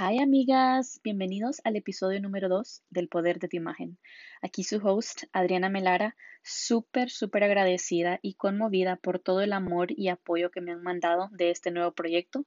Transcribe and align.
Hi 0.00 0.20
amigas, 0.20 1.00
bienvenidos 1.02 1.60
al 1.64 1.74
episodio 1.74 2.20
número 2.20 2.48
2 2.48 2.84
del 2.88 3.08
Poder 3.08 3.40
de 3.40 3.48
tu 3.48 3.56
Imagen. 3.56 3.98
Aquí 4.42 4.62
su 4.62 4.76
host, 4.76 5.24
Adriana 5.32 5.70
Melara, 5.70 6.14
súper, 6.44 7.10
súper 7.10 7.42
agradecida 7.42 8.20
y 8.22 8.34
conmovida 8.34 8.94
por 8.94 9.18
todo 9.18 9.40
el 9.40 9.52
amor 9.52 9.88
y 9.90 10.06
apoyo 10.06 10.52
que 10.52 10.60
me 10.60 10.70
han 10.70 10.84
mandado 10.84 11.30
de 11.32 11.50
este 11.50 11.72
nuevo 11.72 11.90
proyecto. 11.94 12.46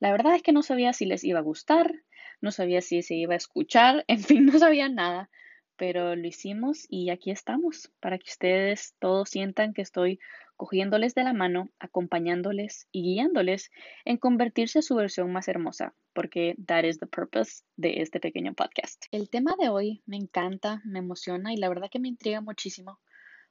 La 0.00 0.12
verdad 0.12 0.34
es 0.34 0.42
que 0.42 0.52
no 0.52 0.62
sabía 0.62 0.92
si 0.92 1.06
les 1.06 1.24
iba 1.24 1.38
a 1.38 1.42
gustar, 1.42 1.94
no 2.42 2.50
sabía 2.50 2.82
si 2.82 3.00
se 3.00 3.14
iba 3.14 3.32
a 3.32 3.38
escuchar, 3.38 4.04
en 4.08 4.18
fin, 4.18 4.44
no 4.44 4.58
sabía 4.58 4.90
nada, 4.90 5.30
pero 5.76 6.16
lo 6.16 6.26
hicimos 6.26 6.86
y 6.88 7.10
aquí 7.10 7.30
estamos 7.30 7.90
para 8.00 8.18
que 8.18 8.30
ustedes 8.30 8.94
todos 8.98 9.30
sientan 9.30 9.74
que 9.74 9.82
estoy 9.82 10.18
cogiéndoles 10.56 11.14
de 11.14 11.24
la 11.24 11.32
mano, 11.32 11.70
acompañándoles 11.80 12.86
y 12.92 13.02
guiándoles 13.02 13.70
en 14.04 14.16
convertirse 14.16 14.78
en 14.78 14.82
su 14.84 14.94
versión 14.94 15.32
más 15.32 15.48
hermosa, 15.48 15.94
porque 16.12 16.54
that 16.66 16.84
is 16.84 16.98
the 16.98 17.06
purpose 17.06 17.64
de 17.76 18.00
este 18.00 18.20
pequeño 18.20 18.54
podcast. 18.54 19.06
El 19.10 19.28
tema 19.28 19.56
de 19.58 19.70
hoy 19.70 20.02
me 20.06 20.16
encanta, 20.16 20.80
me 20.84 21.00
emociona 21.00 21.52
y 21.52 21.56
la 21.56 21.68
verdad 21.68 21.88
que 21.90 21.98
me 21.98 22.08
intriga 22.08 22.40
muchísimo, 22.40 23.00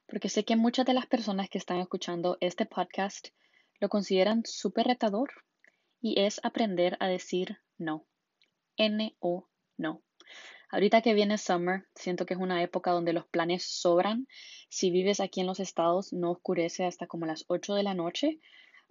porque 0.06 0.28
sé 0.28 0.44
que 0.44 0.56
muchas 0.56 0.86
de 0.86 0.94
las 0.94 1.06
personas 1.06 1.50
que 1.50 1.58
están 1.58 1.80
escuchando 1.80 2.38
este 2.40 2.66
podcast 2.66 3.28
lo 3.78 3.88
consideran 3.88 4.42
súper 4.46 4.86
retador 4.86 5.30
y 6.00 6.20
es 6.20 6.40
aprender 6.42 6.96
a 7.00 7.08
decir 7.08 7.58
no. 7.78 8.06
N-O, 8.76 9.48
no. 9.76 10.02
Ahorita 10.72 11.02
que 11.02 11.12
viene 11.12 11.36
summer, 11.36 11.84
siento 11.94 12.24
que 12.24 12.32
es 12.32 12.40
una 12.40 12.62
época 12.62 12.92
donde 12.92 13.12
los 13.12 13.26
planes 13.26 13.62
sobran. 13.62 14.26
Si 14.70 14.90
vives 14.90 15.20
aquí 15.20 15.42
en 15.42 15.46
los 15.46 15.60
estados, 15.60 16.14
no 16.14 16.30
oscurece 16.30 16.86
hasta 16.86 17.06
como 17.06 17.26
las 17.26 17.44
8 17.48 17.74
de 17.74 17.82
la 17.82 17.92
noche. 17.92 18.40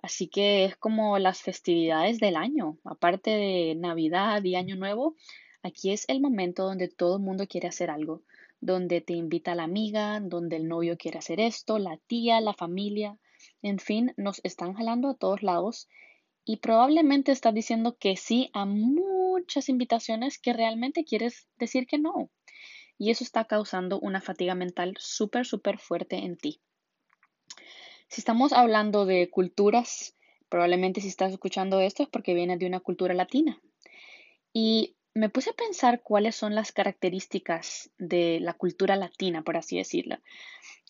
Así 0.04 0.28
que 0.28 0.64
es 0.66 0.76
como 0.76 1.18
las 1.18 1.42
festividades 1.42 2.20
del 2.20 2.36
año. 2.36 2.78
Aparte 2.84 3.32
de 3.32 3.74
Navidad 3.74 4.44
y 4.44 4.54
Año 4.54 4.76
Nuevo, 4.76 5.16
aquí 5.64 5.92
es 5.92 6.08
el 6.08 6.22
momento 6.22 6.66
donde 6.66 6.88
todo 6.88 7.18
el 7.18 7.24
mundo 7.24 7.48
quiere 7.48 7.70
hacer 7.70 7.90
algo. 7.90 8.22
Donde 8.60 9.02
te 9.02 9.14
invita 9.14 9.56
la 9.56 9.64
amiga, 9.64 10.20
donde 10.20 10.58
el 10.58 10.68
novio 10.68 10.98
quiere 10.98 11.18
hacer 11.18 11.40
esto, 11.40 11.80
la 11.80 11.98
tía, 12.06 12.42
la 12.42 12.54
familia. 12.54 13.18
En 13.64 13.80
fin, 13.80 14.14
nos 14.18 14.40
están 14.44 14.76
jalando 14.76 15.10
a 15.10 15.16
todos 15.16 15.42
lados 15.42 15.90
y 16.46 16.58
probablemente 16.58 17.32
estás 17.32 17.56
diciendo 17.56 17.98
que 17.98 18.18
sí 18.18 18.52
a 18.54 18.66
muchas 18.66 19.11
invitaciones 19.68 20.40
que 20.40 20.54
realmente 20.54 21.04
quieres 21.04 21.48
decir 21.58 21.88
que 21.88 21.98
no. 21.98 22.30
Y 22.98 23.12
eso 23.12 23.24
está 23.24 23.46
causando 23.46 24.00
una 24.00 24.22
fatiga 24.22 24.56
mental 24.56 24.96
súper, 25.00 25.46
súper 25.46 25.80
fuerte 25.80 26.18
en 26.18 26.38
ti. 26.38 26.62
Si 28.08 28.22
estamos 28.22 28.54
hablando 28.54 29.06
de 29.06 29.30
culturas, 29.30 30.16
probablemente 30.50 31.02
si 31.02 31.08
estás 31.08 31.32
escuchando 31.32 31.80
esto 31.80 32.04
es 32.04 32.10
porque 32.10 32.34
viene 32.34 32.58
de 32.58 32.66
una 32.66 32.82
cultura 32.82 33.14
latina. 33.14 33.62
Y 34.54 34.96
me 35.14 35.30
puse 35.30 35.50
a 35.50 35.54
pensar 35.54 36.02
cuáles 36.04 36.36
son 36.36 36.56
las 36.56 36.72
características 36.72 37.90
de 37.98 38.40
la 38.42 38.54
cultura 38.54 38.96
latina, 38.96 39.44
por 39.44 39.58
así 39.58 39.78
decirlo, 39.78 40.18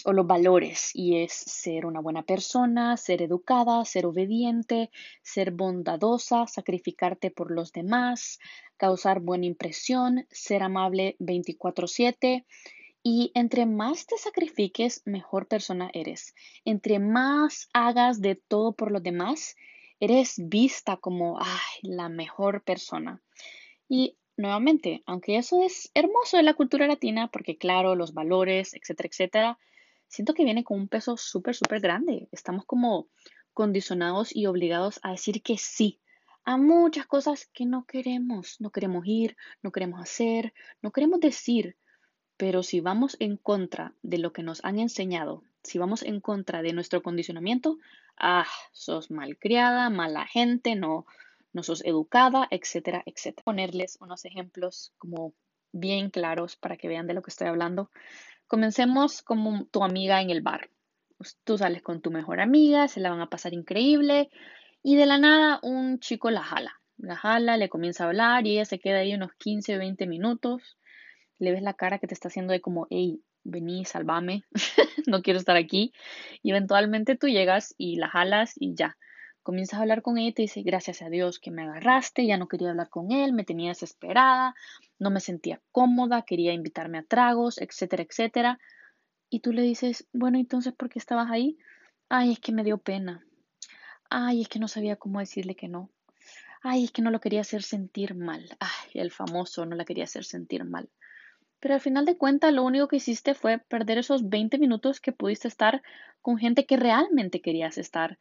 o 0.05 0.13
los 0.13 0.27
valores, 0.27 0.91
y 0.93 1.17
es 1.17 1.31
ser 1.33 1.85
una 1.85 1.99
buena 1.99 2.23
persona, 2.23 2.97
ser 2.97 3.21
educada, 3.21 3.83
ser 3.85 4.05
obediente, 4.05 4.89
ser 5.23 5.51
bondadosa, 5.51 6.47
sacrificarte 6.47 7.31
por 7.31 7.51
los 7.51 7.71
demás, 7.71 8.39
causar 8.77 9.19
buena 9.19 9.45
impresión, 9.45 10.25
ser 10.31 10.63
amable 10.63 11.15
24/7, 11.19 12.45
y 13.03 13.31
entre 13.33 13.65
más 13.65 14.05
te 14.05 14.17
sacrifiques, 14.17 15.01
mejor 15.05 15.47
persona 15.47 15.89
eres. 15.93 16.35
Entre 16.65 16.99
más 16.99 17.69
hagas 17.73 18.21
de 18.21 18.35
todo 18.35 18.73
por 18.73 18.91
los 18.91 19.01
demás, 19.01 19.55
eres 19.99 20.35
vista 20.37 20.97
como 20.97 21.39
ay, 21.39 21.79
la 21.81 22.09
mejor 22.09 22.63
persona. 22.63 23.21
Y 23.87 24.17
nuevamente, 24.37 25.03
aunque 25.05 25.37
eso 25.37 25.63
es 25.63 25.91
hermoso 25.93 26.37
de 26.37 26.43
la 26.43 26.53
cultura 26.53 26.87
latina, 26.87 27.29
porque 27.31 27.57
claro, 27.57 27.95
los 27.95 28.13
valores, 28.13 28.73
etcétera, 28.73 29.09
etcétera, 29.09 29.59
siento 30.11 30.33
que 30.33 30.43
viene 30.43 30.63
con 30.63 30.79
un 30.79 30.87
peso 30.87 31.17
súper, 31.17 31.55
súper 31.55 31.79
grande. 31.79 32.27
Estamos 32.31 32.65
como 32.65 33.07
condicionados 33.53 34.35
y 34.35 34.45
obligados 34.45 34.99
a 35.03 35.11
decir 35.11 35.41
que 35.41 35.57
sí 35.57 35.99
a 36.43 36.57
muchas 36.57 37.05
cosas 37.05 37.47
que 37.53 37.65
no 37.65 37.85
queremos. 37.85 38.59
No 38.59 38.71
queremos 38.71 39.05
ir, 39.05 39.37
no 39.61 39.71
queremos 39.71 40.01
hacer, 40.01 40.53
no 40.81 40.91
queremos 40.91 41.19
decir. 41.19 41.77
Pero 42.37 42.61
si 42.63 42.81
vamos 42.81 43.15
en 43.19 43.37
contra 43.37 43.93
de 44.01 44.17
lo 44.17 44.33
que 44.33 44.43
nos 44.43 44.63
han 44.65 44.79
enseñado, 44.79 45.43
si 45.63 45.77
vamos 45.77 46.01
en 46.01 46.19
contra 46.19 46.61
de 46.61 46.73
nuestro 46.73 47.01
condicionamiento, 47.03 47.77
ah, 48.17 48.47
sos 48.71 49.11
malcriada, 49.11 49.89
mala 49.89 50.25
gente, 50.25 50.75
no, 50.75 51.05
no 51.53 51.63
sos 51.63 51.85
educada, 51.85 52.47
etcétera, 52.51 53.03
etcétera. 53.05 53.43
Ponerles 53.43 53.97
unos 54.01 54.25
ejemplos 54.25 54.93
como 54.97 55.33
bien 55.71 56.09
claros 56.09 56.57
para 56.57 56.77
que 56.77 56.87
vean 56.87 57.07
de 57.07 57.13
lo 57.13 57.21
que 57.21 57.29
estoy 57.29 57.47
hablando. 57.47 57.91
Comencemos 58.51 59.21
como 59.21 59.63
tu 59.67 59.81
amiga 59.81 60.21
en 60.21 60.29
el 60.29 60.41
bar. 60.41 60.69
Pues, 61.17 61.37
tú 61.45 61.57
sales 61.57 61.81
con 61.81 62.01
tu 62.01 62.11
mejor 62.11 62.41
amiga, 62.41 62.89
se 62.89 62.99
la 62.99 63.09
van 63.09 63.21
a 63.21 63.29
pasar 63.29 63.53
increíble 63.53 64.29
y 64.83 64.97
de 64.97 65.05
la 65.05 65.17
nada 65.17 65.61
un 65.63 66.01
chico 66.01 66.29
la 66.31 66.43
jala. 66.43 66.81
La 66.97 67.15
jala, 67.15 67.55
le 67.55 67.69
comienza 67.69 68.03
a 68.03 68.07
hablar 68.07 68.45
y 68.45 68.51
ella 68.51 68.65
se 68.65 68.77
queda 68.77 68.97
ahí 68.97 69.13
unos 69.13 69.31
15 69.35 69.77
o 69.77 69.79
20 69.79 70.05
minutos. 70.05 70.77
Le 71.39 71.53
ves 71.53 71.61
la 71.61 71.75
cara 71.75 71.97
que 71.97 72.07
te 72.07 72.13
está 72.13 72.27
haciendo 72.27 72.51
de 72.51 72.59
como, 72.59 72.87
hey, 72.89 73.21
vení, 73.45 73.85
salvame, 73.85 74.43
no 75.07 75.21
quiero 75.21 75.39
estar 75.39 75.55
aquí. 75.55 75.93
Y 76.43 76.49
eventualmente 76.49 77.15
tú 77.15 77.29
llegas 77.29 77.73
y 77.77 77.95
la 77.95 78.09
jalas 78.09 78.55
y 78.57 78.75
ya 78.75 78.97
Comienzas 79.43 79.79
a 79.79 79.81
hablar 79.81 80.03
con 80.03 80.19
ella 80.19 80.29
y 80.29 80.33
te 80.33 80.41
dice, 80.43 80.61
gracias 80.61 81.01
a 81.01 81.09
Dios 81.09 81.39
que 81.39 81.49
me 81.49 81.63
agarraste, 81.63 82.27
ya 82.27 82.37
no 82.37 82.47
quería 82.47 82.69
hablar 82.69 82.89
con 82.89 83.11
él, 83.11 83.33
me 83.33 83.43
tenía 83.43 83.69
desesperada, 83.69 84.53
no 84.99 85.09
me 85.09 85.19
sentía 85.19 85.59
cómoda, 85.71 86.21
quería 86.21 86.53
invitarme 86.53 86.99
a 86.99 87.03
tragos, 87.03 87.59
etcétera, 87.59 88.03
etcétera. 88.03 88.59
Y 89.29 89.39
tú 89.39 89.51
le 89.51 89.63
dices, 89.63 90.07
bueno, 90.13 90.37
entonces, 90.37 90.73
¿por 90.73 90.89
qué 90.89 90.99
estabas 90.99 91.31
ahí? 91.31 91.57
Ay, 92.07 92.33
es 92.33 92.39
que 92.39 92.51
me 92.51 92.63
dio 92.63 92.77
pena. 92.77 93.25
Ay, 94.09 94.41
es 94.41 94.47
que 94.47 94.59
no 94.59 94.67
sabía 94.67 94.97
cómo 94.97 95.19
decirle 95.19 95.55
que 95.55 95.67
no. 95.67 95.89
Ay, 96.61 96.83
es 96.83 96.91
que 96.91 97.01
no 97.01 97.09
lo 97.09 97.19
quería 97.19 97.41
hacer 97.41 97.63
sentir 97.63 98.13
mal. 98.13 98.45
Ay, 98.59 98.91
el 98.93 99.09
famoso 99.09 99.65
no 99.65 99.75
la 99.75 99.85
quería 99.85 100.03
hacer 100.03 100.23
sentir 100.23 100.65
mal. 100.65 100.89
Pero 101.59 101.73
al 101.73 101.81
final 101.81 102.05
de 102.05 102.17
cuentas, 102.17 102.53
lo 102.53 102.63
único 102.63 102.87
que 102.87 102.97
hiciste 102.97 103.33
fue 103.33 103.57
perder 103.57 103.97
esos 103.97 104.29
20 104.29 104.59
minutos 104.59 104.99
que 104.99 105.11
pudiste 105.11 105.47
estar 105.47 105.81
con 106.21 106.37
gente 106.37 106.65
que 106.65 106.77
realmente 106.77 107.41
querías 107.41 107.77
estar, 107.77 108.19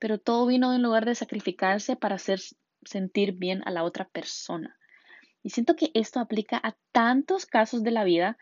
pero 0.00 0.18
todo 0.18 0.46
vino 0.46 0.70
de 0.70 0.76
un 0.76 0.82
lugar 0.82 1.04
de 1.04 1.14
sacrificarse 1.14 1.94
para 1.94 2.16
hacer 2.16 2.40
sentir 2.84 3.32
bien 3.32 3.62
a 3.66 3.70
la 3.70 3.84
otra 3.84 4.08
persona. 4.08 4.76
Y 5.42 5.50
siento 5.50 5.76
que 5.76 5.90
esto 5.94 6.18
aplica 6.18 6.58
a 6.62 6.74
tantos 6.90 7.46
casos 7.46 7.82
de 7.84 7.90
la 7.92 8.02
vida. 8.02 8.38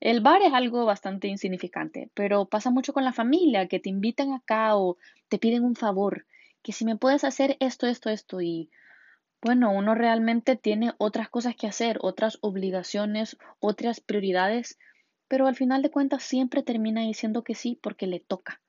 El 0.00 0.20
bar 0.20 0.42
es 0.42 0.52
algo 0.52 0.84
bastante 0.86 1.28
insignificante, 1.28 2.10
pero 2.14 2.46
pasa 2.46 2.70
mucho 2.70 2.92
con 2.92 3.04
la 3.04 3.12
familia, 3.12 3.68
que 3.68 3.80
te 3.80 3.90
invitan 3.90 4.32
acá 4.32 4.76
o 4.76 4.96
te 5.28 5.38
piden 5.38 5.62
un 5.62 5.76
favor, 5.76 6.26
que 6.62 6.72
si 6.72 6.84
me 6.84 6.96
puedes 6.96 7.22
hacer 7.24 7.56
esto, 7.60 7.86
esto, 7.86 8.10
esto, 8.10 8.40
y 8.40 8.70
bueno, 9.42 9.72
uno 9.72 9.94
realmente 9.94 10.56
tiene 10.56 10.92
otras 10.96 11.28
cosas 11.28 11.54
que 11.54 11.66
hacer, 11.66 11.98
otras 12.00 12.38
obligaciones, 12.40 13.36
otras 13.60 14.00
prioridades, 14.00 14.78
pero 15.28 15.46
al 15.46 15.54
final 15.54 15.82
de 15.82 15.90
cuentas 15.90 16.22
siempre 16.22 16.62
termina 16.62 17.02
diciendo 17.02 17.44
que 17.44 17.54
sí 17.54 17.78
porque 17.82 18.06
le 18.06 18.20
toca 18.20 18.60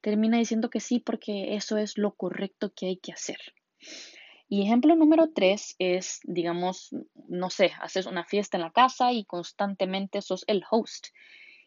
termina 0.00 0.38
diciendo 0.38 0.70
que 0.70 0.80
sí 0.80 0.98
porque 0.98 1.54
eso 1.54 1.76
es 1.76 1.96
lo 1.96 2.14
correcto 2.14 2.72
que 2.74 2.86
hay 2.86 2.96
que 2.96 3.12
hacer. 3.12 3.38
Y 4.48 4.62
ejemplo 4.62 4.96
número 4.96 5.30
tres 5.32 5.76
es, 5.78 6.20
digamos, 6.24 6.90
no 7.28 7.50
sé, 7.50 7.72
haces 7.80 8.06
una 8.06 8.24
fiesta 8.24 8.56
en 8.56 8.62
la 8.62 8.72
casa 8.72 9.12
y 9.12 9.24
constantemente 9.24 10.22
sos 10.22 10.44
el 10.48 10.64
host. 10.68 11.08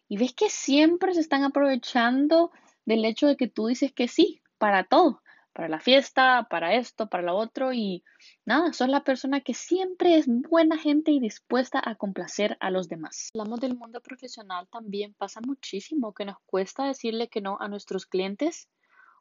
Y 0.10 0.18
ves 0.18 0.34
que 0.34 0.50
siempre 0.50 1.14
se 1.14 1.22
están 1.22 1.44
aprovechando 1.44 2.52
del 2.86 3.06
hecho 3.06 3.28
de 3.28 3.38
que 3.38 3.48
tú 3.48 3.68
dices 3.68 3.94
que 3.94 4.08
sí 4.08 4.42
para 4.58 4.84
todo 4.84 5.23
para 5.54 5.70
la 5.70 5.80
fiesta, 5.80 6.48
para 6.50 6.74
esto, 6.76 7.08
para 7.08 7.24
lo 7.24 7.36
otro 7.38 7.74
y 7.74 8.04
nada, 8.44 8.74
son 8.74 8.92
la 8.92 9.04
persona 9.04 9.42
que 9.42 9.54
siempre 9.54 10.18
es 10.18 10.26
buena 10.28 10.78
gente 10.78 11.12
y 11.12 11.20
dispuesta 11.20 11.82
a 11.84 11.96
complacer 11.96 12.58
a 12.60 12.72
los 12.72 12.90
demás. 12.90 13.30
Hablamos 13.36 13.60
del 13.60 13.78
mundo 13.78 14.02
profesional, 14.02 14.68
también 14.72 15.14
pasa 15.14 15.42
muchísimo 15.42 16.14
que 16.14 16.26
nos 16.26 16.38
cuesta 16.46 16.86
decirle 16.86 17.30
que 17.30 17.42
no 17.42 17.58
a 17.60 17.68
nuestros 17.68 18.08
clientes 18.08 18.68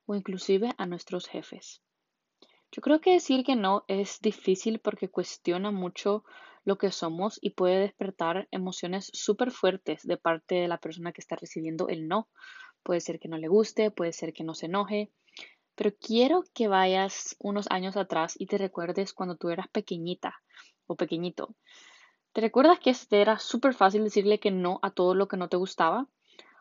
o 0.07 0.15
inclusive 0.15 0.73
a 0.79 0.87
nuestros 0.87 1.29
jefes. 1.29 1.83
Yo 2.73 2.81
creo 2.81 3.03
que 3.03 3.13
decir 3.13 3.45
que 3.45 3.55
no 3.55 3.85
es 3.87 4.19
difícil 4.23 4.79
porque 4.79 5.11
cuestiona 5.11 5.71
mucho 5.71 6.25
lo 6.65 6.79
que 6.79 6.91
somos 6.91 7.39
y 7.43 7.51
puede 7.51 7.81
despertar 7.81 8.49
emociones 8.51 9.11
súper 9.13 9.51
fuertes 9.51 10.03
de 10.07 10.17
parte 10.17 10.55
de 10.55 10.69
la 10.69 10.79
persona 10.79 11.13
que 11.13 11.21
está 11.21 11.37
recibiendo 11.37 11.89
el 11.89 12.09
no. 12.09 12.29
Puede 12.83 13.01
ser 13.01 13.19
que 13.19 13.29
no 13.29 13.37
le 13.37 13.49
guste, 13.49 13.91
puede 13.91 14.13
ser 14.13 14.33
que 14.33 14.45
no 14.45 14.55
se 14.55 14.67
enoje, 14.67 15.11
pero 15.75 15.93
quiero 16.01 16.45
que 16.55 16.69
vayas 16.69 17.37
unos 17.39 17.67
años 17.71 17.97
atrás 17.97 18.35
y 18.39 18.47
te 18.47 18.59
recuerdes 18.59 19.13
cuando 19.13 19.37
tú 19.37 19.51
eras 19.51 19.69
pequeñita 19.69 20.43
o 20.87 20.97
pequeñito. 20.97 21.55
¿Te 22.33 22.41
recuerdas 22.41 22.79
que 22.79 22.91
este 22.91 23.21
era 23.21 23.39
súper 23.39 23.75
fácil 23.75 24.05
decirle 24.05 24.41
que 24.41 24.51
no 24.51 24.79
a 24.83 24.91
todo 24.91 25.15
lo 25.15 25.29
que 25.29 25.37
no 25.37 25.49
te 25.49 25.57
gustaba? 25.57 26.09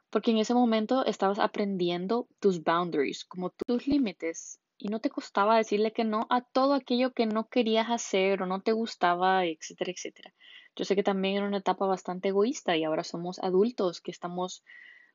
Porque 0.10 0.31
en 0.31 0.38
ese 0.38 0.54
momento 0.54 1.06
estabas 1.06 1.40
aprendiendo 1.40 2.28
tus 2.40 2.63
boundaries, 2.63 3.25
como 3.25 3.52
tus 3.52 3.88
límites. 3.88 4.60
y 4.78 4.88
no 4.90 5.00
te 5.00 5.12
costaba 5.12 5.58
decirle 5.58 5.94
que 5.94 6.04
no 6.04 6.25
a 6.30 6.42
todo 6.42 6.74
aquello 6.74 7.13
que 7.13 7.28
no 7.28 7.48
querías 7.50 7.90
hacer 7.90 8.42
o 8.42 8.48
no 8.48 8.62
te 8.62 8.72
gustaba, 8.72 9.46
etcétera, 9.46 9.92
etcétera. 9.92 10.34
Yo 10.75 10.86
sé 10.86 10.96
que 10.96 11.04
también 11.04 11.38
era 11.38 11.48
una 11.48 11.60
etapa 11.60 11.86
bastante 11.86 12.30
egoísta 12.30 12.75
y 12.75 12.84
ahora 12.84 13.04
somos 13.04 13.40
adultos 13.40 14.02
que 14.02 14.12
estamos 14.12 14.63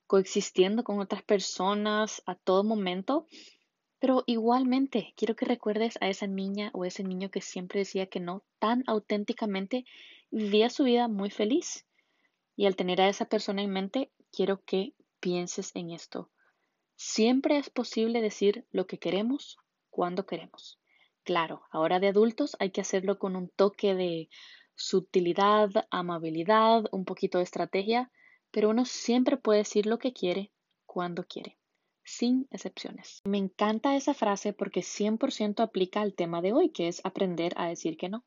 coexistiendo 0.07 0.85
con 0.85 1.01
otras 1.01 1.23
personas 1.23 2.23
a 2.27 2.35
todo 2.37 2.63
momento, 2.63 3.27
pero 3.99 4.25
igualmente 4.27 5.15
quiero 5.17 5.37
que 5.37 5.47
recuerdes 5.47 5.99
a 6.01 6.09
esa 6.09 6.27
niña 6.27 6.71
o 6.75 6.85
ese 6.85 7.03
niño 7.03 7.31
que 7.31 7.41
siempre 7.41 7.81
decía 7.81 8.07
que 8.07 8.21
no 8.21 8.43
tan 8.59 8.85
auténticamente 8.87 9.85
vivía 10.31 10.71
su 10.71 10.85
vida 10.85 11.09
muy 11.09 11.31
feliz. 11.31 11.87
Y 12.57 12.67
al 12.67 12.77
tener 12.77 13.01
a 13.01 13.09
esa 13.09 13.27
persona 13.27 13.63
en 13.63 13.71
mente, 13.71 14.11
quiero 14.33 14.63
que 14.65 14.95
pienses 15.21 15.73
en 15.75 15.91
esto. 15.91 16.31
Siempre 16.95 17.59
es 17.59 17.71
posible 17.71 18.21
decir 18.21 18.67
lo 18.71 18.87
que 18.87 18.99
queremos 18.99 19.59
cuando 19.91 20.27
queremos. 20.27 20.79
Claro, 21.25 21.63
ahora 21.71 22.01
de 22.01 22.09
adultos 22.09 22.57
hay 22.61 22.71
que 22.71 22.81
hacerlo 22.81 23.19
con 23.19 23.35
un 23.35 23.49
toque 23.49 23.95
de 23.95 24.29
sutilidad, 24.75 25.71
amabilidad, 25.91 26.85
un 26.93 27.05
poquito 27.05 27.39
de 27.39 27.45
estrategia, 27.45 28.11
pero 28.51 28.71
uno 28.71 28.85
siempre 28.85 29.37
puede 29.37 29.61
decir 29.61 29.87
lo 29.87 29.99
que 29.99 30.13
quiere 30.13 30.53
cuando 30.85 31.25
quiere, 31.25 31.59
sin 32.07 32.47
excepciones. 32.51 33.21
Me 33.25 33.37
encanta 33.37 33.97
esa 33.97 34.15
frase 34.15 34.53
porque 34.53 34.81
100% 34.81 35.63
aplica 35.63 36.01
al 36.01 36.15
tema 36.15 36.41
de 36.41 36.53
hoy, 36.53 36.71
que 36.71 36.89
es 36.89 37.05
aprender 37.05 37.53
a 37.57 37.67
decir 37.67 37.97
que 37.97 38.09
no. 38.09 38.25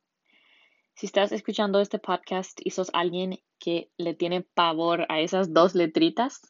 Si 0.95 1.05
estás 1.05 1.31
escuchando 1.31 1.79
este 1.79 1.97
podcast 1.97 2.59
y 2.61 2.71
sos 2.71 2.89
alguien 2.93 3.39
que 3.57 3.89
le 3.97 4.13
tiene 4.13 4.41
pavor 4.41 5.05
a 5.07 5.21
esas 5.21 5.53
dos 5.53 5.73
letritas, 5.73 6.41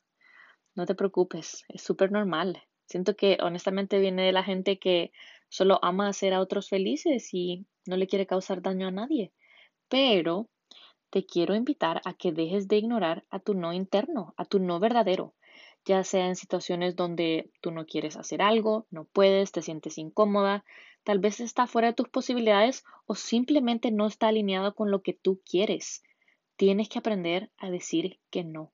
no 0.76 0.88
te 0.88 0.96
preocupes, 0.96 1.64
es 1.70 1.84
súper 1.84 2.12
normal. 2.12 2.64
Siento 2.88 3.16
que 3.16 3.38
honestamente 3.42 4.00
viene 4.00 4.24
de 4.24 4.32
la 4.32 4.44
gente 4.44 4.80
que 4.80 5.12
solo 5.50 5.80
ama 5.84 6.08
hacer 6.08 6.34
a 6.34 6.42
otros 6.42 6.68
felices 6.68 7.30
y 7.32 7.68
no 7.86 7.96
le 7.96 8.08
quiere 8.08 8.26
causar 8.26 8.64
daño 8.64 8.88
a 8.88 8.92
nadie. 8.92 9.32
Pero 9.88 10.50
te 11.12 11.26
quiero 11.26 11.54
invitar 11.54 12.02
a 12.06 12.16
que 12.16 12.32
dejes 12.32 12.68
de 12.68 12.78
ignorar 12.78 13.26
a 13.30 13.40
tu 13.40 13.54
no 13.54 13.72
interno, 13.72 14.34
a 14.36 14.46
tu 14.46 14.60
no 14.60 14.80
verdadero, 14.80 15.36
ya 15.90 16.04
sea 16.04 16.28
en 16.28 16.36
situaciones 16.36 16.96
donde 16.96 17.50
tú 17.62 17.72
no 17.72 17.88
quieres 17.88 18.16
hacer 18.16 18.44
algo, 18.44 18.86
no 18.92 19.06
puedes, 19.06 19.52
te 19.52 19.64
sientes 19.64 19.98
incómoda, 19.98 20.64
tal 21.04 21.18
vez 21.18 21.40
está 21.40 21.66
fuera 21.66 21.88
de 21.88 21.94
tus 21.96 22.08
posibilidades 22.10 22.84
o 23.08 23.16
simplemente 23.16 23.90
no 23.90 24.06
está 24.06 24.28
alineado 24.28 24.76
con 24.76 24.92
lo 24.92 25.02
que 25.02 25.14
tú 25.14 25.42
quieres. 25.44 26.04
Tienes 26.58 26.90
que 26.90 27.00
aprender 27.00 27.50
a 27.58 27.72
decir 27.72 28.20
que 28.30 28.44
no. 28.44 28.72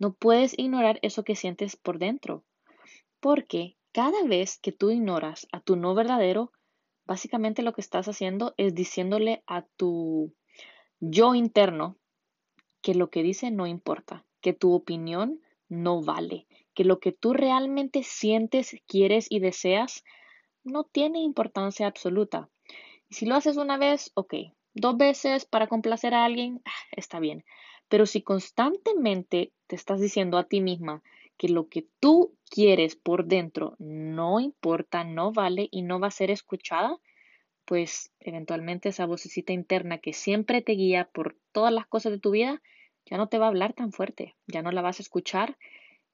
No 0.00 0.14
puedes 0.14 0.58
ignorar 0.58 0.98
eso 1.02 1.22
que 1.22 1.36
sientes 1.36 1.76
por 1.76 2.00
dentro, 2.00 2.42
porque 3.20 3.76
cada 3.92 4.24
vez 4.24 4.58
que 4.58 4.72
tú 4.72 4.90
ignoras 4.90 5.46
a 5.52 5.60
tu 5.60 5.76
no 5.76 5.94
verdadero, 5.94 6.50
básicamente 7.04 7.62
lo 7.62 7.72
que 7.72 7.82
estás 7.82 8.08
haciendo 8.08 8.54
es 8.56 8.74
diciéndole 8.74 9.44
a 9.46 9.62
tu 9.76 10.34
yo 10.98 11.36
interno 11.36 11.98
que 12.82 12.96
lo 12.96 13.10
que 13.10 13.22
dice 13.22 13.52
no 13.52 13.68
importa, 13.68 14.26
que 14.40 14.54
tu 14.54 14.74
opinión 14.74 15.40
no 15.68 16.02
vale, 16.02 16.46
que 16.74 16.84
lo 16.84 17.00
que 17.00 17.12
tú 17.12 17.32
realmente 17.32 18.02
sientes, 18.02 18.76
quieres 18.86 19.26
y 19.30 19.40
deseas 19.40 20.04
no 20.64 20.84
tiene 20.84 21.20
importancia 21.20 21.86
absoluta. 21.86 22.48
Y 23.08 23.14
si 23.14 23.26
lo 23.26 23.34
haces 23.34 23.56
una 23.56 23.78
vez, 23.78 24.10
ok, 24.14 24.34
dos 24.74 24.96
veces 24.96 25.44
para 25.44 25.66
complacer 25.66 26.14
a 26.14 26.24
alguien, 26.24 26.60
ah, 26.64 26.70
está 26.92 27.20
bien. 27.20 27.44
Pero 27.88 28.06
si 28.06 28.22
constantemente 28.22 29.52
te 29.66 29.76
estás 29.76 30.00
diciendo 30.00 30.38
a 30.38 30.44
ti 30.44 30.60
misma 30.60 31.02
que 31.36 31.48
lo 31.48 31.68
que 31.68 31.86
tú 32.00 32.34
quieres 32.50 32.96
por 32.96 33.26
dentro 33.26 33.76
no 33.78 34.40
importa, 34.40 35.04
no 35.04 35.32
vale 35.32 35.68
y 35.70 35.82
no 35.82 36.00
va 36.00 36.08
a 36.08 36.12
ser 36.12 36.30
escuchada, 36.30 36.98
pues 37.64 38.12
eventualmente 38.20 38.88
esa 38.88 39.06
vocecita 39.06 39.52
interna 39.52 39.98
que 39.98 40.12
siempre 40.12 40.62
te 40.62 40.72
guía 40.72 41.08
por 41.12 41.36
todas 41.52 41.72
las 41.72 41.86
cosas 41.86 42.12
de 42.12 42.18
tu 42.18 42.30
vida 42.30 42.62
ya 43.10 43.16
no 43.16 43.28
te 43.28 43.38
va 43.38 43.46
a 43.46 43.48
hablar 43.48 43.72
tan 43.72 43.92
fuerte, 43.92 44.34
ya 44.46 44.62
no 44.62 44.70
la 44.70 44.82
vas 44.82 44.98
a 44.98 45.02
escuchar 45.02 45.56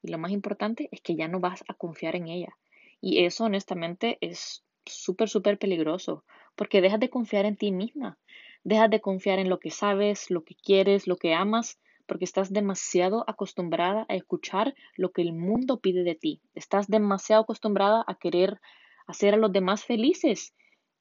y 0.01 0.09
lo 0.09 0.17
más 0.17 0.31
importante 0.31 0.89
es 0.91 1.01
que 1.01 1.15
ya 1.15 1.27
no 1.27 1.39
vas 1.39 1.63
a 1.67 1.73
confiar 1.73 2.15
en 2.15 2.27
ella. 2.27 2.57
Y 3.01 3.25
eso 3.25 3.45
honestamente 3.45 4.17
es 4.21 4.63
súper, 4.85 5.29
súper 5.29 5.57
peligroso 5.57 6.23
porque 6.55 6.81
dejas 6.81 6.99
de 6.99 7.09
confiar 7.09 7.45
en 7.45 7.57
ti 7.57 7.71
misma. 7.71 8.17
Dejas 8.63 8.89
de 8.89 9.01
confiar 9.01 9.39
en 9.39 9.49
lo 9.49 9.59
que 9.59 9.71
sabes, 9.71 10.29
lo 10.29 10.43
que 10.43 10.55
quieres, 10.55 11.07
lo 11.07 11.17
que 11.17 11.33
amas, 11.33 11.79
porque 12.07 12.25
estás 12.25 12.53
demasiado 12.53 13.23
acostumbrada 13.27 14.05
a 14.09 14.15
escuchar 14.15 14.75
lo 14.95 15.11
que 15.11 15.21
el 15.21 15.33
mundo 15.33 15.79
pide 15.79 16.03
de 16.03 16.15
ti. 16.15 16.41
Estás 16.53 16.87
demasiado 16.87 17.43
acostumbrada 17.43 18.03
a 18.07 18.15
querer 18.15 18.59
hacer 19.07 19.33
a 19.33 19.37
los 19.37 19.51
demás 19.51 19.83
felices, 19.83 20.53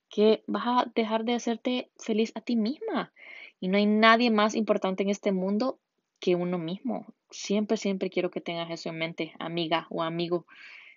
que 0.09 0.45
vas 0.47 0.65
a 0.67 0.93
dejar 0.95 1.25
de 1.25 1.35
hacerte 1.35 1.91
feliz 1.99 2.33
a 2.35 2.41
ti 2.41 2.57
misma. 2.57 3.13
Y 3.61 3.69
no 3.69 3.79
hay 3.79 3.87
nadie 3.87 4.31
más 4.31 4.55
importante 4.55 5.03
en 5.03 5.11
este 5.11 5.33
mundo 5.33 5.79
que 6.25 6.37
uno 6.37 6.57
mismo. 6.57 7.05
Siempre, 7.31 7.77
siempre 7.77 8.09
quiero 8.09 8.31
que 8.31 8.41
tengas 8.41 8.71
eso 8.71 8.89
en 8.89 8.97
mente, 8.97 9.35
amiga 9.39 9.87
o 9.91 10.03
amigo. 10.03 10.47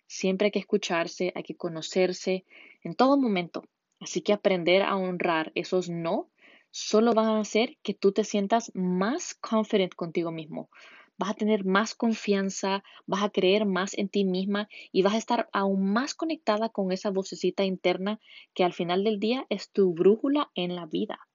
Siempre 0.06 0.46
hay 0.46 0.52
que 0.52 0.60
escucharse, 0.60 1.34
hay 1.36 1.44
que 1.44 1.58
conocerse 1.58 2.46
en 2.82 2.96
todo 2.96 3.18
momento. 3.18 3.66
Así 4.00 4.22
que 4.22 4.32
aprender 4.32 4.84
a 4.84 4.96
honrar 4.96 5.52
esos 5.54 5.90
no 5.90 6.30
solo 6.72 7.14
van 7.14 7.26
a 7.26 7.42
hacer 7.42 7.78
que 7.84 7.94
tú 7.94 8.14
te 8.14 8.24
sientas 8.24 8.72
más 8.74 9.34
confident 9.34 9.96
contigo 9.96 10.32
mismo. 10.32 10.70
Vas 11.18 11.32
a 11.32 11.34
tener 11.34 11.66
más 11.66 11.94
confianza, 11.94 12.82
vas 13.06 13.24
a 13.24 13.30
creer 13.30 13.66
más 13.66 13.98
en 13.98 14.08
ti 14.08 14.24
misma 14.24 14.70
y 14.94 15.02
vas 15.02 15.16
a 15.16 15.18
estar 15.18 15.50
aún 15.52 15.92
más 15.92 16.14
conectada 16.14 16.70
con 16.70 16.94
esa 16.94 17.10
vocecita 17.10 17.66
interna 17.66 18.22
que 18.54 18.64
al 18.64 18.72
final 18.72 19.04
del 19.04 19.20
día 19.20 19.46
es 19.50 19.72
tu 19.72 19.94
brújula 19.94 20.52
en 20.56 20.74
la 20.74 20.86
vida. 20.86 21.27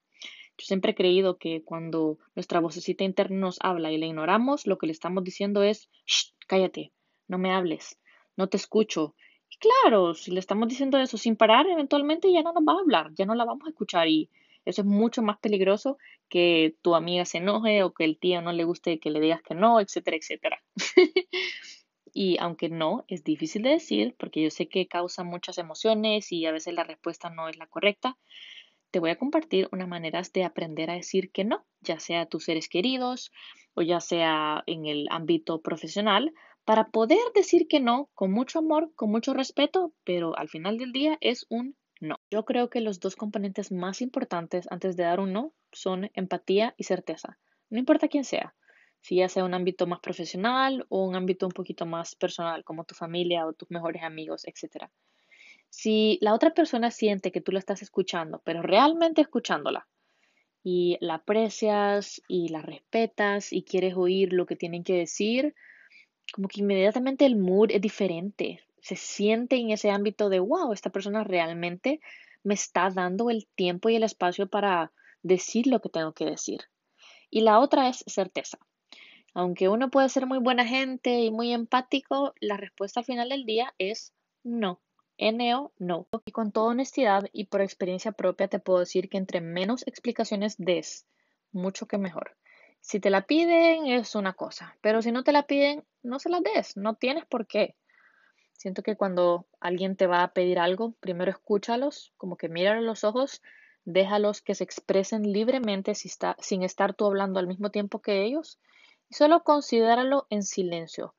Yo 0.62 0.66
siempre 0.66 0.92
he 0.92 0.94
creído 0.94 1.38
que 1.38 1.64
cuando 1.64 2.18
nuestra 2.36 2.60
vocecita 2.60 3.02
interna 3.02 3.36
nos 3.36 3.58
habla 3.62 3.90
y 3.90 3.98
la 3.98 4.06
ignoramos, 4.06 4.64
lo 4.64 4.78
que 4.78 4.86
le 4.86 4.92
estamos 4.92 5.24
diciendo 5.24 5.64
es, 5.64 5.90
Shh, 6.06 6.34
cállate, 6.46 6.92
no 7.26 7.36
me 7.36 7.52
hables, 7.52 7.98
no 8.36 8.48
te 8.48 8.58
escucho. 8.58 9.16
Claro, 9.58 10.14
si 10.14 10.30
le 10.30 10.38
estamos 10.38 10.68
diciendo 10.68 10.98
eso 10.98 11.18
sin 11.18 11.34
parar, 11.34 11.66
eventualmente 11.66 12.32
ya 12.32 12.42
no 12.44 12.52
nos 12.52 12.62
va 12.62 12.74
a 12.74 12.80
hablar, 12.80 13.10
ya 13.14 13.26
no 13.26 13.34
la 13.34 13.44
vamos 13.44 13.66
a 13.66 13.70
escuchar 13.70 14.06
y 14.06 14.30
eso 14.64 14.82
es 14.82 14.86
mucho 14.86 15.20
más 15.20 15.36
peligroso 15.40 15.98
que 16.28 16.76
tu 16.80 16.94
amiga 16.94 17.24
se 17.24 17.38
enoje 17.38 17.82
o 17.82 17.92
que 17.92 18.04
el 18.04 18.16
tío 18.16 18.40
no 18.40 18.52
le 18.52 18.62
guste 18.62 19.00
que 19.00 19.10
le 19.10 19.20
digas 19.20 19.42
que 19.42 19.56
no, 19.56 19.80
etcétera, 19.80 20.16
etcétera. 20.16 20.62
y 22.14 22.38
aunque 22.38 22.68
no, 22.68 23.04
es 23.08 23.24
difícil 23.24 23.62
de 23.62 23.70
decir 23.70 24.14
porque 24.16 24.40
yo 24.44 24.50
sé 24.50 24.68
que 24.68 24.86
causa 24.86 25.24
muchas 25.24 25.58
emociones 25.58 26.30
y 26.30 26.46
a 26.46 26.52
veces 26.52 26.72
la 26.74 26.84
respuesta 26.84 27.30
no 27.30 27.48
es 27.48 27.58
la 27.58 27.66
correcta, 27.66 28.16
te 28.92 29.00
voy 29.00 29.10
a 29.10 29.18
compartir 29.18 29.68
unas 29.72 29.88
maneras 29.88 30.32
de 30.32 30.44
aprender 30.44 30.90
a 30.90 30.94
decir 30.94 31.32
que 31.32 31.44
no, 31.44 31.64
ya 31.80 31.98
sea 31.98 32.20
a 32.20 32.26
tus 32.26 32.44
seres 32.44 32.68
queridos 32.68 33.32
o 33.74 33.82
ya 33.82 34.00
sea 34.00 34.62
en 34.66 34.86
el 34.86 35.08
ámbito 35.10 35.62
profesional, 35.62 36.32
para 36.64 36.90
poder 36.90 37.18
decir 37.34 37.66
que 37.66 37.80
no 37.80 38.10
con 38.14 38.30
mucho 38.30 38.58
amor, 38.58 38.92
con 38.94 39.10
mucho 39.10 39.34
respeto, 39.34 39.92
pero 40.04 40.36
al 40.38 40.48
final 40.48 40.78
del 40.78 40.92
día 40.92 41.18
es 41.20 41.46
un 41.48 41.74
no. 42.00 42.20
Yo 42.30 42.44
creo 42.44 42.68
que 42.68 42.80
los 42.80 43.00
dos 43.00 43.16
componentes 43.16 43.72
más 43.72 44.02
importantes 44.02 44.66
antes 44.70 44.96
de 44.96 45.04
dar 45.04 45.20
un 45.20 45.32
no 45.32 45.52
son 45.72 46.10
empatía 46.14 46.74
y 46.76 46.84
certeza. 46.84 47.38
No 47.70 47.78
importa 47.78 48.08
quién 48.08 48.24
sea, 48.24 48.54
si 49.00 49.16
ya 49.16 49.28
sea 49.28 49.44
un 49.44 49.54
ámbito 49.54 49.86
más 49.86 50.00
profesional 50.00 50.84
o 50.90 51.06
un 51.06 51.16
ámbito 51.16 51.46
un 51.46 51.52
poquito 51.52 51.86
más 51.86 52.14
personal, 52.14 52.62
como 52.64 52.84
tu 52.84 52.94
familia 52.94 53.46
o 53.46 53.52
tus 53.52 53.70
mejores 53.70 54.02
amigos, 54.02 54.44
etc. 54.46 54.90
Si 55.72 56.18
la 56.20 56.34
otra 56.34 56.52
persona 56.52 56.90
siente 56.90 57.32
que 57.32 57.40
tú 57.40 57.50
la 57.50 57.58
estás 57.58 57.80
escuchando, 57.80 58.42
pero 58.44 58.60
realmente 58.62 59.22
escuchándola, 59.22 59.88
y 60.62 60.98
la 61.00 61.14
aprecias 61.14 62.22
y 62.28 62.48
la 62.48 62.62
respetas 62.62 63.52
y 63.52 63.62
quieres 63.62 63.94
oír 63.96 64.32
lo 64.32 64.46
que 64.46 64.54
tienen 64.54 64.84
que 64.84 64.94
decir, 64.94 65.54
como 66.32 66.48
que 66.48 66.60
inmediatamente 66.60 67.24
el 67.26 67.36
mood 67.36 67.70
es 67.72 67.80
diferente 67.80 68.60
se 68.82 68.96
siente 68.96 69.56
en 69.56 69.70
ese 69.70 69.90
ámbito 69.90 70.28
de, 70.28 70.40
wow, 70.40 70.72
esta 70.72 70.90
persona 70.90 71.24
realmente 71.24 72.00
me 72.42 72.54
está 72.54 72.90
dando 72.90 73.30
el 73.30 73.46
tiempo 73.54 73.88
y 73.88 73.96
el 73.96 74.02
espacio 74.02 74.48
para 74.48 74.92
decir 75.22 75.68
lo 75.68 75.80
que 75.80 75.88
tengo 75.88 76.12
que 76.12 76.24
decir. 76.24 76.62
Y 77.30 77.42
la 77.42 77.60
otra 77.60 77.88
es 77.88 78.04
certeza. 78.08 78.58
Aunque 79.34 79.68
uno 79.68 79.90
puede 79.90 80.08
ser 80.08 80.26
muy 80.26 80.38
buena 80.38 80.66
gente 80.66 81.20
y 81.20 81.30
muy 81.30 81.52
empático, 81.52 82.34
la 82.40 82.56
respuesta 82.56 83.04
final 83.04 83.28
del 83.28 83.46
día 83.46 83.72
es 83.78 84.12
no. 84.42 84.80
NO, 85.30 85.72
no. 85.78 86.08
Y 86.24 86.32
con 86.32 86.50
toda 86.50 86.70
honestidad 86.70 87.28
y 87.32 87.46
por 87.46 87.60
experiencia 87.60 88.12
propia 88.12 88.48
te 88.48 88.58
puedo 88.58 88.80
decir 88.80 89.08
que 89.08 89.18
entre 89.18 89.40
menos 89.40 89.86
explicaciones 89.86 90.56
des, 90.58 91.06
mucho 91.52 91.86
que 91.86 91.98
mejor. 91.98 92.36
Si 92.80 92.98
te 92.98 93.10
la 93.10 93.22
piden 93.22 93.86
es 93.86 94.16
una 94.16 94.32
cosa, 94.32 94.76
pero 94.80 95.02
si 95.02 95.12
no 95.12 95.22
te 95.22 95.30
la 95.30 95.46
piden, 95.46 95.84
no 96.02 96.18
se 96.18 96.28
la 96.28 96.40
des, 96.40 96.76
no 96.76 96.96
tienes 96.96 97.24
por 97.26 97.46
qué. 97.46 97.76
Siento 98.52 98.82
que 98.82 98.96
cuando 98.96 99.46
alguien 99.60 99.96
te 99.96 100.08
va 100.08 100.22
a 100.22 100.32
pedir 100.32 100.58
algo, 100.58 100.92
primero 101.00 101.30
escúchalos, 101.30 102.12
como 102.16 102.36
que 102.36 102.48
míralo 102.48 102.80
los 102.80 103.04
ojos, 103.04 103.40
déjalos 103.84 104.40
que 104.40 104.54
se 104.54 104.64
expresen 104.64 105.32
libremente 105.32 105.94
sin 105.94 106.62
estar 106.62 106.94
tú 106.94 107.06
hablando 107.06 107.38
al 107.38 107.46
mismo 107.46 107.70
tiempo 107.70 108.00
que 108.00 108.24
ellos 108.24 108.58
y 109.08 109.14
solo 109.14 109.42
considéralo 109.44 110.26
en 110.30 110.42
silencio. 110.42 111.14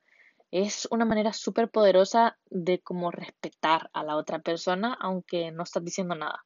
Es 0.55 0.87
una 0.91 1.03
manera 1.03 1.33
súper 1.33 1.67
poderosa 1.67 2.37
de 2.51 2.77
como 2.77 3.09
respetar 3.09 3.89
a 3.91 4.03
la 4.03 4.15
otra 4.15 4.37
persona 4.37 4.95
aunque 5.01 5.49
no 5.49 5.63
estás 5.63 5.83
diciendo 5.83 6.13
nada. 6.13 6.45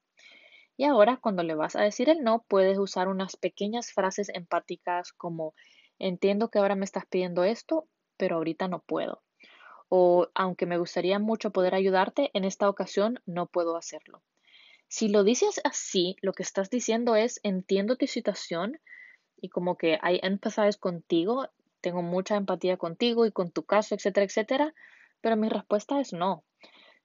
Y 0.77 0.85
ahora 0.85 1.17
cuando 1.17 1.43
le 1.43 1.55
vas 1.55 1.75
a 1.75 1.81
decir 1.81 2.07
el 2.07 2.23
no, 2.23 2.45
puedes 2.47 2.77
usar 2.77 3.09
unas 3.09 3.35
pequeñas 3.35 3.91
frases 3.91 4.29
empáticas 4.29 5.11
como 5.11 5.55
entiendo 5.99 6.49
que 6.49 6.57
ahora 6.57 6.75
me 6.75 6.85
estás 6.85 7.05
pidiendo 7.05 7.43
esto, 7.43 7.89
pero 8.15 8.37
ahorita 8.37 8.69
no 8.69 8.79
puedo. 8.79 9.23
O 9.89 10.29
aunque 10.35 10.67
me 10.67 10.77
gustaría 10.77 11.19
mucho 11.19 11.51
poder 11.51 11.75
ayudarte, 11.75 12.31
en 12.33 12.45
esta 12.45 12.69
ocasión 12.69 13.19
no 13.25 13.47
puedo 13.47 13.75
hacerlo. 13.75 14.23
Si 14.87 15.09
lo 15.09 15.25
dices 15.25 15.59
así, 15.65 16.15
lo 16.21 16.31
que 16.31 16.43
estás 16.43 16.69
diciendo 16.69 17.17
es 17.17 17.41
entiendo 17.43 17.97
tu 17.97 18.07
situación 18.07 18.79
y 19.41 19.49
como 19.49 19.77
que 19.77 19.95
I 19.95 20.21
empathize 20.23 20.79
contigo, 20.79 21.49
tengo 21.81 22.01
mucha 22.01 22.35
empatía 22.35 22.77
contigo 22.77 23.25
y 23.25 23.31
con 23.31 23.51
tu 23.51 23.63
caso, 23.63 23.95
etcétera, 23.95 24.25
etcétera, 24.25 24.73
pero 25.21 25.37
mi 25.37 25.49
respuesta 25.49 25.99
es 25.99 26.13
no. 26.13 26.43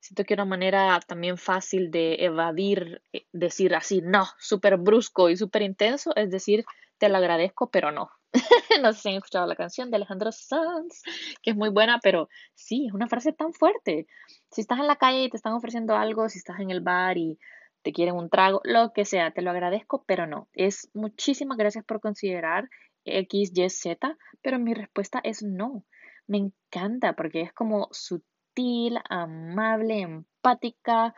Siento 0.01 0.25
que 0.25 0.35
una 0.35 0.45
manera 0.45 0.99
también 1.07 1.39
fácil 1.39 1.91
de 1.91 2.17
evadir, 2.25 3.03
eh, 3.13 3.27
decir 3.33 3.75
así, 3.75 4.01
no, 4.03 4.27
súper 4.39 4.77
brusco 4.77 5.31
y 5.31 5.37
súper 5.37 5.63
intenso, 5.63 6.13
es 6.17 6.31
decir, 6.31 6.65
te 6.99 7.09
lo 7.09 7.19
agradezco, 7.19 7.71
pero 7.71 7.93
no. 7.93 8.11
no 8.83 8.93
sé 8.93 9.01
si 9.01 9.09
han 9.11 9.15
escuchado 9.17 9.47
la 9.47 9.57
canción 9.57 9.91
de 9.91 9.97
Alejandro 9.97 10.33
Sanz, 10.33 11.03
que 11.43 11.51
es 11.51 11.57
muy 11.57 11.69
buena, 11.69 12.01
pero 12.03 12.29
sí, 12.55 12.87
es 12.87 12.95
una 12.95 13.09
frase 13.09 13.33
tan 13.33 13.53
fuerte. 13.53 14.07
Si 14.51 14.61
estás 14.61 14.79
en 14.81 14.87
la 14.87 14.97
calle 14.97 15.25
y 15.25 15.31
te 15.31 15.37
están 15.37 15.53
ofreciendo 15.53 15.95
algo, 15.97 16.29
si 16.29 16.39
estás 16.39 16.59
en 16.61 16.71
el 16.71 16.81
bar 16.81 17.17
y 17.19 17.39
te 17.83 17.93
quieren 17.93 18.15
un 18.15 18.31
trago, 18.31 18.61
lo 18.65 18.93
que 18.93 19.05
sea, 19.05 19.33
te 19.33 19.43
lo 19.43 19.51
agradezco, 19.51 20.05
pero 20.07 20.27
no. 20.27 20.49
Es 20.53 20.91
muchísimas 20.95 21.59
gracias 21.59 21.85
por 21.85 22.01
considerar 22.01 22.69
X, 23.05 23.53
Y, 23.55 23.69
Z, 23.69 24.17
pero 24.43 24.59
mi 24.59 24.75
respuesta 24.75 25.21
es 25.23 25.43
no. 25.43 25.85
Me 26.27 26.39
encanta 26.39 27.15
porque 27.15 27.43
es 27.43 27.53
como 27.53 27.89
sutil, 27.91 28.99
amable, 29.09 30.01
empática, 30.01 31.15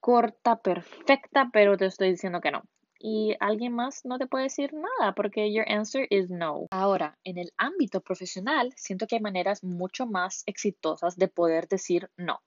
corta, 0.00 0.56
perfecta, 0.56 1.50
pero 1.52 1.76
te 1.76 1.86
estoy 1.86 2.10
diciendo 2.10 2.40
que 2.40 2.50
no. 2.50 2.62
Y 2.98 3.36
alguien 3.40 3.74
más 3.74 4.04
no 4.04 4.18
te 4.18 4.26
puede 4.26 4.44
decir 4.44 4.72
nada 4.72 5.14
porque 5.14 5.52
your 5.52 5.70
answer 5.70 6.06
is 6.08 6.30
no. 6.30 6.66
Ahora, 6.70 7.18
en 7.24 7.38
el 7.38 7.52
ámbito 7.56 8.00
profesional, 8.00 8.72
siento 8.76 9.06
que 9.06 9.16
hay 9.16 9.20
maneras 9.20 9.62
mucho 9.62 10.06
más 10.06 10.42
exitosas 10.46 11.16
de 11.16 11.28
poder 11.28 11.68
decir 11.68 12.10
no. 12.16 12.40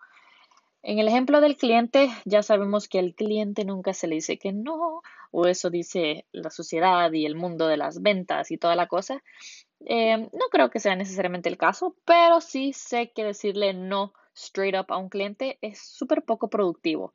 En 0.84 1.00
el 1.00 1.08
ejemplo 1.08 1.42
del 1.42 1.58
cliente, 1.58 2.10
ya 2.26 2.44
sabemos 2.44 2.88
que 2.88 3.00
al 3.00 3.14
cliente 3.14 3.66
nunca 3.66 3.94
se 3.94 4.08
le 4.08 4.16
dice 4.16 4.38
que 4.38 4.54
no, 4.54 5.02
o 5.32 5.48
eso 5.48 5.70
dice 5.70 6.26
la 6.32 6.50
sociedad 6.50 7.12
y 7.12 7.26
el 7.26 7.36
mundo 7.36 7.68
de 7.68 7.78
las 7.78 8.02
ventas 8.02 8.52
y 8.52 8.58
toda 8.58 8.76
la 8.76 8.88
cosa. 8.88 9.24
Eh, 9.86 10.18
no 10.18 10.48
creo 10.52 10.70
que 10.70 10.80
sea 10.80 10.96
necesariamente 10.96 11.50
el 11.50 11.58
caso, 11.58 11.96
pero 12.06 12.42
sí 12.42 12.74
sé 12.74 13.12
que 13.12 13.24
decirle 13.24 13.74
no 13.74 14.14
straight 14.36 14.76
up 14.76 14.86
a 14.90 14.98
un 14.98 15.10
cliente 15.10 15.58
es 15.62 15.80
súper 15.80 16.24
poco 16.24 16.50
productivo, 16.50 17.14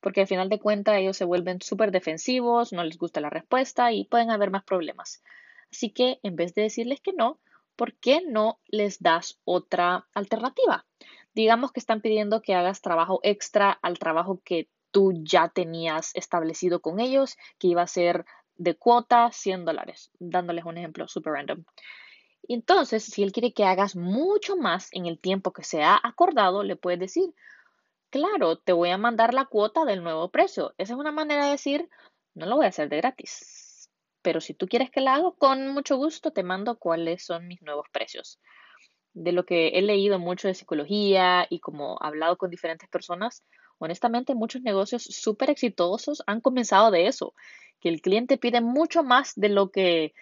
porque 0.00 0.22
al 0.22 0.26
final 0.26 0.48
de 0.48 0.60
cuentas 0.60 0.96
ellos 0.96 1.16
se 1.16 1.24
vuelven 1.24 1.60
súper 1.62 1.92
defensivos, 1.92 2.72
no 2.72 2.84
les 2.84 2.98
gusta 2.98 3.20
la 3.20 3.30
respuesta 3.30 3.92
y 3.92 4.04
pueden 4.04 4.30
haber 4.30 4.50
más 4.50 4.64
problemas. 4.64 5.22
Así 5.70 5.90
que 5.90 6.18
en 6.22 6.36
vez 6.36 6.54
de 6.54 6.62
decirles 6.62 7.00
que 7.00 7.12
no, 7.12 7.40
¿por 7.76 7.94
qué 7.94 8.22
no 8.26 8.60
les 8.66 9.00
das 9.00 9.40
otra 9.44 10.06
alternativa? 10.14 10.84
Digamos 11.34 11.72
que 11.72 11.80
están 11.80 12.00
pidiendo 12.00 12.42
que 12.42 12.54
hagas 12.54 12.80
trabajo 12.80 13.20
extra 13.22 13.78
al 13.82 13.98
trabajo 13.98 14.40
que 14.44 14.68
tú 14.90 15.12
ya 15.16 15.48
tenías 15.48 16.14
establecido 16.14 16.80
con 16.80 17.00
ellos, 17.00 17.36
que 17.58 17.66
iba 17.66 17.82
a 17.82 17.86
ser 17.86 18.24
de 18.56 18.76
cuota 18.76 19.30
100 19.32 19.64
dólares, 19.64 20.10
dándoles 20.20 20.64
un 20.64 20.78
ejemplo 20.78 21.08
super 21.08 21.32
random. 21.32 21.64
Entonces, 22.46 23.04
si 23.04 23.22
él 23.22 23.32
quiere 23.32 23.52
que 23.52 23.64
hagas 23.64 23.96
mucho 23.96 24.56
más 24.56 24.88
en 24.92 25.06
el 25.06 25.18
tiempo 25.18 25.52
que 25.52 25.64
se 25.64 25.82
ha 25.82 25.98
acordado, 26.00 26.62
le 26.62 26.76
puedes 26.76 27.00
decir, 27.00 27.34
claro, 28.10 28.58
te 28.58 28.72
voy 28.72 28.90
a 28.90 28.98
mandar 28.98 29.34
la 29.34 29.46
cuota 29.46 29.84
del 29.84 30.04
nuevo 30.04 30.30
precio. 30.30 30.74
Esa 30.78 30.92
es 30.92 30.98
una 30.98 31.10
manera 31.10 31.46
de 31.46 31.52
decir, 31.52 31.88
no 32.34 32.46
lo 32.46 32.56
voy 32.56 32.66
a 32.66 32.68
hacer 32.68 32.88
de 32.88 32.98
gratis. 32.98 33.90
Pero 34.22 34.40
si 34.40 34.54
tú 34.54 34.68
quieres 34.68 34.90
que 34.90 35.00
la 35.00 35.14
haga, 35.14 35.32
con 35.38 35.68
mucho 35.68 35.96
gusto 35.96 36.30
te 36.30 36.44
mando 36.44 36.78
cuáles 36.78 37.24
son 37.24 37.48
mis 37.48 37.60
nuevos 37.62 37.86
precios 37.90 38.38
de 39.14 39.32
lo 39.32 39.46
que 39.46 39.68
he 39.68 39.82
leído 39.82 40.18
mucho 40.18 40.48
de 40.48 40.54
psicología 40.54 41.46
y 41.48 41.60
como 41.60 41.96
hablado 42.00 42.36
con 42.36 42.50
diferentes 42.50 42.88
personas, 42.88 43.44
honestamente 43.78 44.34
muchos 44.34 44.62
negocios 44.62 45.04
súper 45.04 45.50
exitosos 45.50 46.22
han 46.26 46.40
comenzado 46.40 46.90
de 46.90 47.06
eso, 47.06 47.34
que 47.80 47.88
el 47.88 48.00
cliente 48.00 48.36
pide 48.36 48.60
mucho 48.60 49.02
más 49.02 49.32
de 49.36 49.48
lo 49.48 49.70
que 49.70 50.14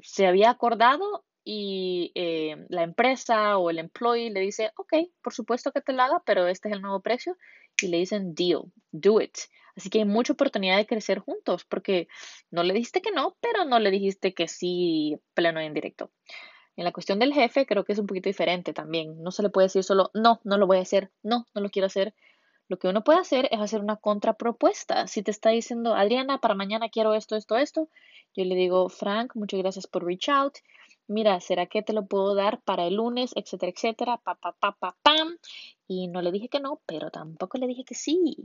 se 0.00 0.26
había 0.26 0.50
acordado 0.50 1.24
y 1.44 2.12
eh, 2.14 2.66
la 2.68 2.82
empresa 2.82 3.56
o 3.58 3.70
el 3.70 3.78
employee 3.78 4.30
le 4.30 4.40
dice, 4.40 4.72
ok, 4.76 4.94
por 5.22 5.32
supuesto 5.32 5.72
que 5.72 5.80
te 5.80 5.92
lo 5.92 6.02
haga, 6.02 6.22
pero 6.24 6.46
este 6.46 6.68
es 6.68 6.74
el 6.74 6.82
nuevo 6.82 7.00
precio 7.00 7.36
y 7.80 7.88
le 7.88 7.98
dicen 7.98 8.34
deal, 8.34 8.64
do 8.90 9.20
it. 9.20 9.36
Así 9.76 9.88
que 9.88 9.98
hay 9.98 10.04
mucha 10.04 10.32
oportunidad 10.32 10.76
de 10.76 10.86
crecer 10.86 11.20
juntos 11.20 11.64
porque 11.64 12.08
no 12.50 12.62
le 12.62 12.74
dijiste 12.74 13.00
que 13.00 13.12
no, 13.12 13.36
pero 13.40 13.64
no 13.64 13.78
le 13.78 13.90
dijiste 13.90 14.34
que 14.34 14.48
sí 14.48 15.18
pleno 15.34 15.62
y 15.62 15.66
en 15.66 15.74
directo. 15.74 16.10
En 16.80 16.84
la 16.84 16.92
cuestión 16.92 17.18
del 17.18 17.34
jefe 17.34 17.66
creo 17.66 17.84
que 17.84 17.92
es 17.92 17.98
un 17.98 18.06
poquito 18.06 18.30
diferente 18.30 18.72
también. 18.72 19.22
No 19.22 19.32
se 19.32 19.42
le 19.42 19.50
puede 19.50 19.66
decir 19.66 19.84
solo, 19.84 20.10
no, 20.14 20.40
no 20.44 20.56
lo 20.56 20.66
voy 20.66 20.78
a 20.78 20.80
hacer, 20.80 21.10
no, 21.22 21.46
no 21.54 21.60
lo 21.60 21.68
quiero 21.68 21.84
hacer. 21.84 22.14
Lo 22.68 22.78
que 22.78 22.88
uno 22.88 23.04
puede 23.04 23.18
hacer 23.18 23.50
es 23.50 23.60
hacer 23.60 23.82
una 23.82 23.96
contrapropuesta. 23.96 25.06
Si 25.06 25.22
te 25.22 25.30
está 25.30 25.50
diciendo, 25.50 25.94
Adriana, 25.94 26.38
para 26.38 26.54
mañana 26.54 26.88
quiero 26.88 27.12
esto, 27.12 27.36
esto, 27.36 27.58
esto, 27.58 27.90
yo 28.34 28.46
le 28.46 28.54
digo, 28.54 28.88
Frank, 28.88 29.36
muchas 29.36 29.60
gracias 29.60 29.86
por 29.86 30.06
reach 30.06 30.30
out. 30.30 30.54
Mira, 31.10 31.40
¿será 31.40 31.66
que 31.66 31.82
te 31.82 31.92
lo 31.92 32.06
puedo 32.06 32.36
dar 32.36 32.62
para 32.62 32.86
el 32.86 32.94
lunes, 32.94 33.32
etcétera, 33.34 33.72
etcétera? 33.74 34.18
Pa, 34.18 34.36
pa, 34.36 34.52
pa, 34.52 34.76
pa, 34.78 34.96
pam. 35.02 35.38
Y 35.88 36.06
no 36.06 36.22
le 36.22 36.30
dije 36.30 36.48
que 36.48 36.60
no, 36.60 36.80
pero 36.86 37.10
tampoco 37.10 37.58
le 37.58 37.66
dije 37.66 37.82
que 37.84 37.96
sí. 37.96 38.36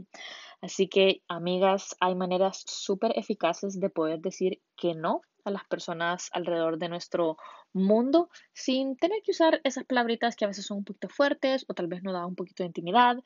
Así 0.61 0.87
que, 0.87 1.21
amigas, 1.27 1.95
hay 1.99 2.15
maneras 2.15 2.63
súper 2.65 3.17
eficaces 3.19 3.79
de 3.79 3.91
poder 3.91 4.19
decir 4.19 4.61
que 4.75 4.95
no 4.95 5.21
a 5.43 5.51
las 5.51 5.63
personas 5.65 6.29
alrededor 6.33 6.79
de 6.79 6.89
nuestro 6.89 7.37
mundo 7.71 8.29
sin 8.51 8.97
tener 8.97 9.21
que 9.21 9.29
usar 9.29 9.61
esas 9.63 9.83
palabritas 9.85 10.35
que 10.35 10.45
a 10.45 10.47
veces 10.47 10.65
son 10.65 10.77
un 10.77 10.85
poquito 10.85 11.07
fuertes 11.07 11.65
o 11.67 11.75
tal 11.75 11.85
vez 11.85 12.01
nos 12.01 12.13
da 12.13 12.25
un 12.25 12.33
poquito 12.33 12.63
de 12.63 12.67
intimidad. 12.67 13.17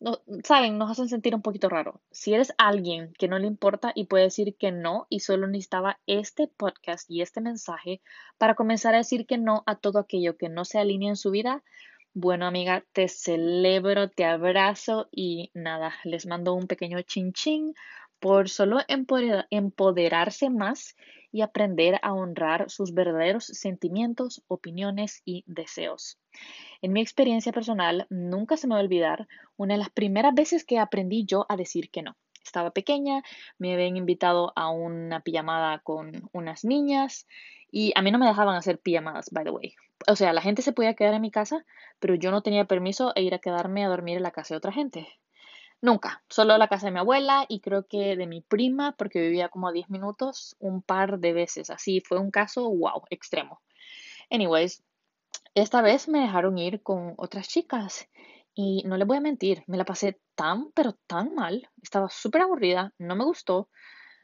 No, 0.00 0.22
Saben, 0.44 0.78
nos 0.78 0.90
hacen 0.90 1.08
sentir 1.08 1.34
un 1.34 1.42
poquito 1.42 1.68
raro. 1.68 2.00
Si 2.10 2.32
eres 2.32 2.54
alguien 2.56 3.12
que 3.18 3.28
no 3.28 3.38
le 3.38 3.46
importa 3.46 3.92
y 3.94 4.06
puede 4.06 4.24
decir 4.24 4.56
que 4.56 4.72
no 4.72 5.06
y 5.10 5.20
solo 5.20 5.46
necesitaba 5.46 6.00
este 6.06 6.48
podcast 6.48 7.10
y 7.10 7.20
este 7.20 7.42
mensaje 7.42 8.00
para 8.38 8.54
comenzar 8.54 8.94
a 8.94 8.98
decir 8.98 9.26
que 9.26 9.36
no 9.36 9.62
a 9.66 9.76
todo 9.76 9.98
aquello 9.98 10.38
que 10.38 10.48
no 10.48 10.64
se 10.64 10.78
alinea 10.78 11.10
en 11.10 11.16
su 11.16 11.30
vida, 11.30 11.62
bueno, 12.14 12.46
amiga, 12.46 12.82
te 12.92 13.08
celebro, 13.08 14.08
te 14.08 14.24
abrazo 14.24 15.08
y 15.12 15.50
nada, 15.54 15.92
les 16.04 16.26
mando 16.26 16.54
un 16.54 16.66
pequeño 16.66 17.02
chin 17.02 17.32
chin 17.34 17.74
por 18.20 18.48
solo 18.48 18.78
empoderarse 18.86 20.50
más 20.50 20.94
y 21.32 21.42
aprender 21.42 21.98
a 22.02 22.12
honrar 22.12 22.70
sus 22.70 22.92
verdaderos 22.92 23.44
sentimientos, 23.46 24.42
opiniones 24.48 25.22
y 25.24 25.44
deseos. 25.46 26.18
En 26.82 26.92
mi 26.92 27.00
experiencia 27.00 27.52
personal, 27.52 28.06
nunca 28.10 28.56
se 28.56 28.66
me 28.66 28.74
va 28.74 28.80
a 28.80 28.84
olvidar 28.84 29.28
una 29.56 29.74
de 29.74 29.78
las 29.78 29.90
primeras 29.90 30.34
veces 30.34 30.64
que 30.64 30.78
aprendí 30.78 31.24
yo 31.24 31.46
a 31.48 31.56
decir 31.56 31.90
que 31.90 32.02
no. 32.02 32.16
Estaba 32.44 32.70
pequeña, 32.70 33.22
me 33.58 33.74
habían 33.74 33.96
invitado 33.96 34.52
a 34.56 34.70
una 34.70 35.20
pijamada 35.20 35.78
con 35.80 36.28
unas 36.32 36.64
niñas 36.64 37.26
y 37.70 37.92
a 37.94 38.02
mí 38.02 38.10
no 38.10 38.18
me 38.18 38.26
dejaban 38.26 38.56
hacer 38.56 38.78
pijamadas, 38.78 39.30
by 39.30 39.44
the 39.44 39.50
way. 39.50 39.74
O 40.08 40.16
sea, 40.16 40.32
la 40.32 40.40
gente 40.40 40.62
se 40.62 40.72
podía 40.72 40.94
quedar 40.94 41.14
en 41.14 41.20
mi 41.20 41.30
casa, 41.30 41.64
pero 41.98 42.14
yo 42.14 42.30
no 42.30 42.42
tenía 42.42 42.64
permiso 42.64 43.12
de 43.14 43.22
ir 43.22 43.34
a 43.34 43.38
quedarme 43.38 43.84
a 43.84 43.88
dormir 43.88 44.16
en 44.16 44.22
la 44.22 44.30
casa 44.30 44.54
de 44.54 44.58
otra 44.58 44.72
gente. 44.72 45.06
Nunca, 45.82 46.22
solo 46.28 46.58
la 46.58 46.68
casa 46.68 46.86
de 46.86 46.92
mi 46.92 46.98
abuela 46.98 47.46
y 47.48 47.60
creo 47.60 47.86
que 47.86 48.14
de 48.14 48.26
mi 48.26 48.42
prima, 48.42 48.92
porque 48.92 49.20
vivía 49.20 49.48
como 49.48 49.68
a 49.68 49.72
10 49.72 49.88
minutos, 49.88 50.54
un 50.58 50.82
par 50.82 51.18
de 51.20 51.32
veces. 51.32 51.70
Así 51.70 52.00
fue 52.00 52.18
un 52.18 52.30
caso, 52.30 52.68
wow, 52.68 53.02
extremo. 53.08 53.62
Anyways, 54.30 54.82
esta 55.54 55.80
vez 55.80 56.08
me 56.08 56.20
dejaron 56.20 56.58
ir 56.58 56.82
con 56.82 57.14
otras 57.16 57.48
chicas 57.48 58.08
y 58.54 58.82
no 58.84 58.96
les 58.98 59.06
voy 59.06 59.16
a 59.16 59.20
mentir, 59.20 59.64
me 59.66 59.78
la 59.78 59.84
pasé 59.84 60.20
tan, 60.34 60.70
pero 60.72 60.92
tan 61.06 61.34
mal. 61.34 61.68
Estaba 61.82 62.10
súper 62.10 62.42
aburrida, 62.42 62.92
no 62.98 63.16
me 63.16 63.24
gustó. 63.24 63.70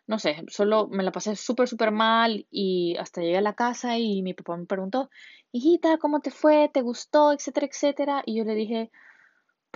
No 0.06 0.18
sé, 0.18 0.44
solo 0.48 0.88
me 0.88 1.02
la 1.02 1.10
pasé 1.10 1.36
súper, 1.36 1.68
súper 1.68 1.90
mal 1.90 2.46
y 2.50 2.96
hasta 2.98 3.22
llegué 3.22 3.38
a 3.38 3.40
la 3.40 3.54
casa 3.54 3.98
y 3.98 4.22
mi 4.22 4.34
papá 4.34 4.56
me 4.56 4.66
preguntó, 4.66 5.10
hijita, 5.52 5.98
¿cómo 5.98 6.20
te 6.20 6.30
fue? 6.30 6.70
¿Te 6.72 6.82
gustó? 6.82 7.32
Etcétera, 7.32 7.66
etcétera. 7.66 8.22
Y 8.26 8.36
yo 8.36 8.44
le 8.44 8.54
dije, 8.54 8.90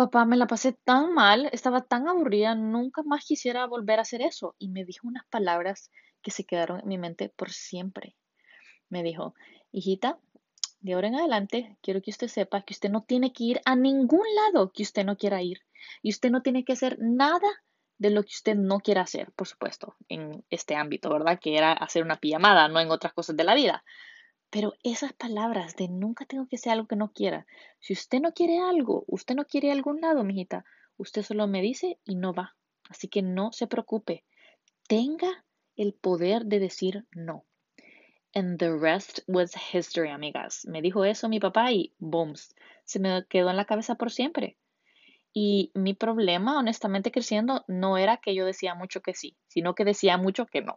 Papá, 0.00 0.24
me 0.24 0.38
la 0.38 0.46
pasé 0.46 0.72
tan 0.72 1.12
mal, 1.12 1.50
estaba 1.52 1.82
tan 1.82 2.08
aburrida, 2.08 2.54
nunca 2.54 3.02
más 3.02 3.22
quisiera 3.22 3.66
volver 3.66 3.98
a 3.98 4.02
hacer 4.02 4.22
eso. 4.22 4.56
Y 4.58 4.70
me 4.70 4.86
dijo 4.86 5.06
unas 5.06 5.26
palabras 5.26 5.90
que 6.22 6.30
se 6.30 6.44
quedaron 6.44 6.80
en 6.80 6.88
mi 6.88 6.96
mente 6.96 7.28
por 7.28 7.50
siempre. 7.50 8.16
Me 8.88 9.02
dijo, 9.02 9.34
hijita, 9.72 10.18
de 10.80 10.94
ahora 10.94 11.08
en 11.08 11.16
adelante 11.16 11.76
quiero 11.82 12.00
que 12.00 12.12
usted 12.12 12.28
sepa 12.28 12.62
que 12.62 12.72
usted 12.72 12.88
no 12.88 13.02
tiene 13.02 13.34
que 13.34 13.44
ir 13.44 13.60
a 13.66 13.76
ningún 13.76 14.24
lado 14.36 14.72
que 14.72 14.84
usted 14.84 15.04
no 15.04 15.18
quiera 15.18 15.42
ir. 15.42 15.60
Y 16.00 16.08
usted 16.08 16.30
no 16.30 16.40
tiene 16.40 16.64
que 16.64 16.72
hacer 16.72 16.96
nada 16.98 17.50
de 17.98 18.08
lo 18.08 18.22
que 18.22 18.32
usted 18.32 18.54
no 18.54 18.80
quiera 18.80 19.02
hacer, 19.02 19.30
por 19.32 19.48
supuesto, 19.48 19.96
en 20.08 20.42
este 20.48 20.76
ámbito, 20.76 21.10
¿verdad? 21.10 21.38
Que 21.38 21.58
era 21.58 21.74
hacer 21.74 22.02
una 22.04 22.16
pijamada, 22.16 22.68
no 22.68 22.80
en 22.80 22.90
otras 22.90 23.12
cosas 23.12 23.36
de 23.36 23.44
la 23.44 23.54
vida. 23.54 23.84
Pero 24.50 24.74
esas 24.82 25.12
palabras 25.12 25.76
de 25.76 25.88
nunca 25.88 26.26
tengo 26.26 26.46
que 26.46 26.58
ser 26.58 26.72
algo 26.72 26.88
que 26.88 26.96
no 26.96 27.12
quiera. 27.12 27.46
Si 27.78 27.92
usted 27.92 28.20
no 28.20 28.32
quiere 28.32 28.58
algo, 28.58 29.04
usted 29.06 29.36
no 29.36 29.44
quiere 29.44 29.70
algún 29.70 30.00
lado, 30.00 30.24
mijita, 30.24 30.64
usted 30.96 31.22
solo 31.22 31.46
me 31.46 31.62
dice 31.62 31.98
y 32.04 32.16
no 32.16 32.34
va. 32.34 32.56
Así 32.88 33.08
que 33.08 33.22
no 33.22 33.52
se 33.52 33.68
preocupe. 33.68 34.24
Tenga 34.88 35.44
el 35.76 35.94
poder 35.94 36.46
de 36.46 36.58
decir 36.58 37.06
no. 37.12 37.44
And 38.34 38.58
the 38.58 38.76
rest 38.76 39.20
was 39.26 39.54
history, 39.72 40.10
amigas. 40.10 40.66
Me 40.66 40.82
dijo 40.82 41.04
eso 41.04 41.28
mi 41.28 41.40
papá 41.40 41.72
y 41.72 41.94
booms, 41.98 42.54
se 42.84 42.98
me 42.98 43.24
quedó 43.28 43.50
en 43.50 43.56
la 43.56 43.64
cabeza 43.64 43.94
por 43.94 44.10
siempre. 44.10 44.56
Y 45.32 45.70
mi 45.74 45.94
problema, 45.94 46.58
honestamente, 46.58 47.12
creciendo, 47.12 47.64
no 47.68 47.96
era 47.98 48.16
que 48.16 48.34
yo 48.34 48.44
decía 48.44 48.74
mucho 48.74 49.00
que 49.00 49.14
sí, 49.14 49.36
sino 49.46 49.74
que 49.74 49.84
decía 49.84 50.16
mucho 50.16 50.46
que 50.46 50.60
no. 50.60 50.76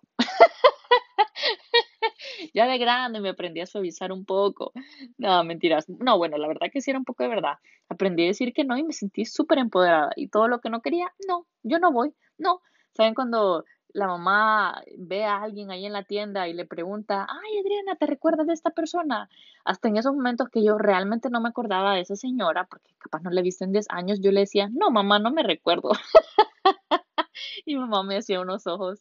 Ya 2.53 2.67
de 2.67 2.77
grande 2.77 3.19
me 3.19 3.29
aprendí 3.29 3.61
a 3.61 3.65
suavizar 3.65 4.11
un 4.11 4.25
poco. 4.25 4.71
No, 5.17 5.43
mentiras. 5.43 5.87
No, 5.89 6.17
bueno, 6.17 6.37
la 6.37 6.47
verdad 6.47 6.67
que 6.71 6.81
sí 6.81 6.91
era 6.91 6.99
un 6.99 7.05
poco 7.05 7.23
de 7.23 7.29
verdad. 7.29 7.57
Aprendí 7.89 8.23
a 8.23 8.27
decir 8.27 8.53
que 8.53 8.63
no 8.63 8.77
y 8.77 8.83
me 8.83 8.93
sentí 8.93 9.25
súper 9.25 9.57
empoderada. 9.57 10.11
Y 10.15 10.27
todo 10.27 10.47
lo 10.47 10.59
que 10.59 10.69
no 10.69 10.81
quería, 10.81 11.11
no, 11.27 11.47
yo 11.63 11.79
no 11.79 11.91
voy, 11.91 12.13
no. 12.37 12.61
¿Saben 12.93 13.15
cuando 13.15 13.65
la 13.93 14.07
mamá 14.07 14.83
ve 14.97 15.23
a 15.23 15.41
alguien 15.41 15.71
ahí 15.71 15.85
en 15.85 15.93
la 15.93 16.03
tienda 16.03 16.47
y 16.47 16.53
le 16.53 16.65
pregunta, 16.65 17.27
ay 17.29 17.59
Adriana, 17.59 17.95
¿te 17.95 18.07
recuerdas 18.07 18.47
de 18.47 18.53
esta 18.53 18.71
persona? 18.71 19.29
Hasta 19.65 19.87
en 19.87 19.97
esos 19.97 20.13
momentos 20.15 20.49
que 20.49 20.63
yo 20.63 20.77
realmente 20.77 21.29
no 21.29 21.39
me 21.41 21.49
acordaba 21.49 21.93
de 21.93 22.01
esa 22.01 22.15
señora, 22.15 22.65
porque 22.65 22.91
capaz 22.97 23.21
no 23.21 23.29
la 23.29 23.39
he 23.39 23.43
visto 23.43 23.63
en 23.63 23.71
10 23.71 23.85
años, 23.89 24.19
yo 24.19 24.31
le 24.31 24.41
decía, 24.41 24.69
no, 24.71 24.89
mamá, 24.89 25.19
no 25.19 25.31
me 25.31 25.43
recuerdo. 25.43 25.91
y 27.65 27.75
mamá 27.75 28.03
me 28.03 28.17
hacía 28.17 28.41
unos 28.41 28.65
ojos. 28.67 28.99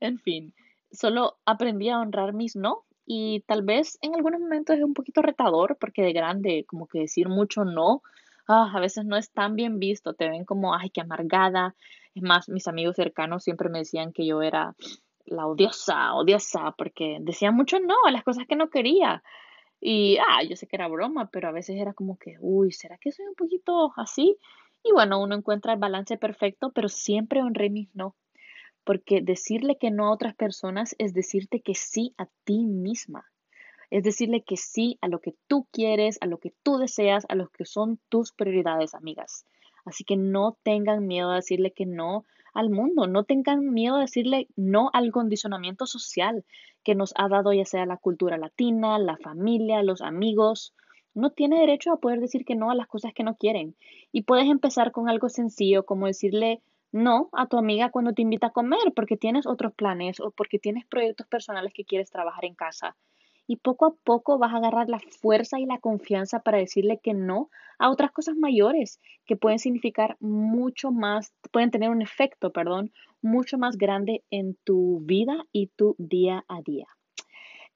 En 0.00 0.18
fin, 0.18 0.54
solo 0.92 1.38
aprendí 1.44 1.88
a 1.88 2.00
honrar 2.00 2.32
mis 2.32 2.56
no 2.56 2.84
y 3.06 3.40
tal 3.46 3.62
vez 3.62 3.98
en 4.02 4.14
algunos 4.14 4.40
momentos 4.40 4.76
es 4.76 4.84
un 4.84 4.94
poquito 4.94 5.22
retador 5.22 5.76
porque 5.80 6.02
de 6.02 6.12
grande 6.12 6.64
como 6.66 6.86
que 6.86 7.00
decir 7.00 7.28
mucho 7.28 7.64
no 7.64 8.02
ah, 8.50 8.70
a 8.74 8.80
veces 8.80 9.04
no 9.04 9.16
es 9.16 9.30
tan 9.30 9.54
bien 9.56 9.78
visto, 9.78 10.14
te 10.14 10.28
ven 10.28 10.44
como, 10.44 10.74
ay, 10.74 10.90
qué 10.90 11.00
amargada. 11.00 11.74
Es 12.14 12.22
más, 12.22 12.48
mis 12.48 12.66
amigos 12.68 12.96
cercanos 12.96 13.44
siempre 13.44 13.68
me 13.68 13.80
decían 13.80 14.12
que 14.12 14.26
yo 14.26 14.42
era 14.42 14.74
la 15.24 15.46
odiosa, 15.46 16.14
odiosa, 16.14 16.72
porque 16.76 17.18
decía 17.20 17.52
mucho 17.52 17.78
no 17.80 17.94
a 18.06 18.10
las 18.10 18.24
cosas 18.24 18.46
que 18.48 18.56
no 18.56 18.70
quería. 18.70 19.22
Y, 19.80 20.18
ah, 20.18 20.42
yo 20.42 20.56
sé 20.56 20.66
que 20.66 20.76
era 20.76 20.88
broma, 20.88 21.30
pero 21.30 21.48
a 21.48 21.52
veces 21.52 21.76
era 21.76 21.94
como 21.94 22.18
que, 22.18 22.36
uy, 22.40 22.72
¿será 22.72 22.98
que 22.98 23.12
soy 23.12 23.26
un 23.26 23.34
poquito 23.34 23.92
así? 23.96 24.36
Y 24.82 24.92
bueno, 24.92 25.22
uno 25.22 25.36
encuentra 25.36 25.72
el 25.74 25.78
balance 25.78 26.16
perfecto, 26.18 26.72
pero 26.72 26.88
siempre 26.88 27.42
honré 27.42 27.70
mis 27.70 27.94
no 27.94 28.16
porque 28.90 29.20
decirle 29.20 29.76
que 29.78 29.92
no 29.92 30.08
a 30.08 30.10
otras 30.10 30.34
personas 30.34 30.96
es 30.98 31.14
decirte 31.14 31.60
que 31.60 31.76
sí 31.76 32.12
a 32.18 32.26
ti 32.42 32.66
misma. 32.66 33.24
Es 33.88 34.02
decirle 34.02 34.42
que 34.42 34.56
sí 34.56 34.98
a 35.00 35.06
lo 35.06 35.20
que 35.20 35.36
tú 35.46 35.68
quieres, 35.70 36.18
a 36.20 36.26
lo 36.26 36.38
que 36.38 36.52
tú 36.64 36.76
deseas, 36.76 37.24
a 37.28 37.36
lo 37.36 37.50
que 37.50 37.66
son 37.66 38.00
tus 38.08 38.32
prioridades, 38.32 38.96
amigas. 38.96 39.46
Así 39.84 40.02
que 40.02 40.16
no 40.16 40.58
tengan 40.64 41.06
miedo 41.06 41.30
a 41.30 41.36
decirle 41.36 41.70
que 41.70 41.86
no 41.86 42.24
al 42.52 42.70
mundo, 42.70 43.06
no 43.06 43.22
tengan 43.22 43.72
miedo 43.72 43.94
a 43.94 44.00
decirle 44.00 44.48
no 44.56 44.90
al 44.92 45.12
condicionamiento 45.12 45.86
social 45.86 46.44
que 46.82 46.96
nos 46.96 47.12
ha 47.14 47.28
dado 47.28 47.52
ya 47.52 47.66
sea 47.66 47.86
la 47.86 47.96
cultura 47.96 48.38
latina, 48.38 48.98
la 48.98 49.16
familia, 49.18 49.84
los 49.84 50.02
amigos. 50.02 50.74
No 51.14 51.30
tiene 51.30 51.60
derecho 51.60 51.92
a 51.92 52.00
poder 52.00 52.18
decir 52.18 52.44
que 52.44 52.56
no 52.56 52.72
a 52.72 52.74
las 52.74 52.88
cosas 52.88 53.12
que 53.14 53.22
no 53.22 53.36
quieren. 53.36 53.76
Y 54.10 54.22
puedes 54.22 54.48
empezar 54.48 54.90
con 54.90 55.08
algo 55.08 55.28
sencillo 55.28 55.86
como 55.86 56.08
decirle 56.08 56.60
no 56.92 57.28
a 57.32 57.46
tu 57.46 57.58
amiga 57.58 57.90
cuando 57.90 58.12
te 58.12 58.22
invita 58.22 58.48
a 58.48 58.52
comer 58.52 58.92
porque 58.94 59.16
tienes 59.16 59.46
otros 59.46 59.72
planes 59.74 60.20
o 60.20 60.30
porque 60.30 60.58
tienes 60.58 60.86
proyectos 60.86 61.26
personales 61.26 61.72
que 61.74 61.84
quieres 61.84 62.10
trabajar 62.10 62.44
en 62.44 62.54
casa. 62.54 62.96
Y 63.46 63.56
poco 63.56 63.86
a 63.86 63.94
poco 64.04 64.38
vas 64.38 64.52
a 64.54 64.58
agarrar 64.58 64.88
la 64.88 65.00
fuerza 65.00 65.58
y 65.58 65.66
la 65.66 65.78
confianza 65.78 66.40
para 66.40 66.58
decirle 66.58 67.00
que 67.02 67.14
no 67.14 67.50
a 67.78 67.90
otras 67.90 68.12
cosas 68.12 68.36
mayores 68.36 69.00
que 69.26 69.36
pueden 69.36 69.58
significar 69.58 70.16
mucho 70.20 70.92
más, 70.92 71.32
pueden 71.50 71.70
tener 71.70 71.90
un 71.90 72.02
efecto, 72.02 72.52
perdón, 72.52 72.92
mucho 73.22 73.58
más 73.58 73.76
grande 73.76 74.22
en 74.30 74.56
tu 74.64 75.00
vida 75.00 75.44
y 75.52 75.68
tu 75.68 75.96
día 75.98 76.44
a 76.48 76.62
día. 76.62 76.86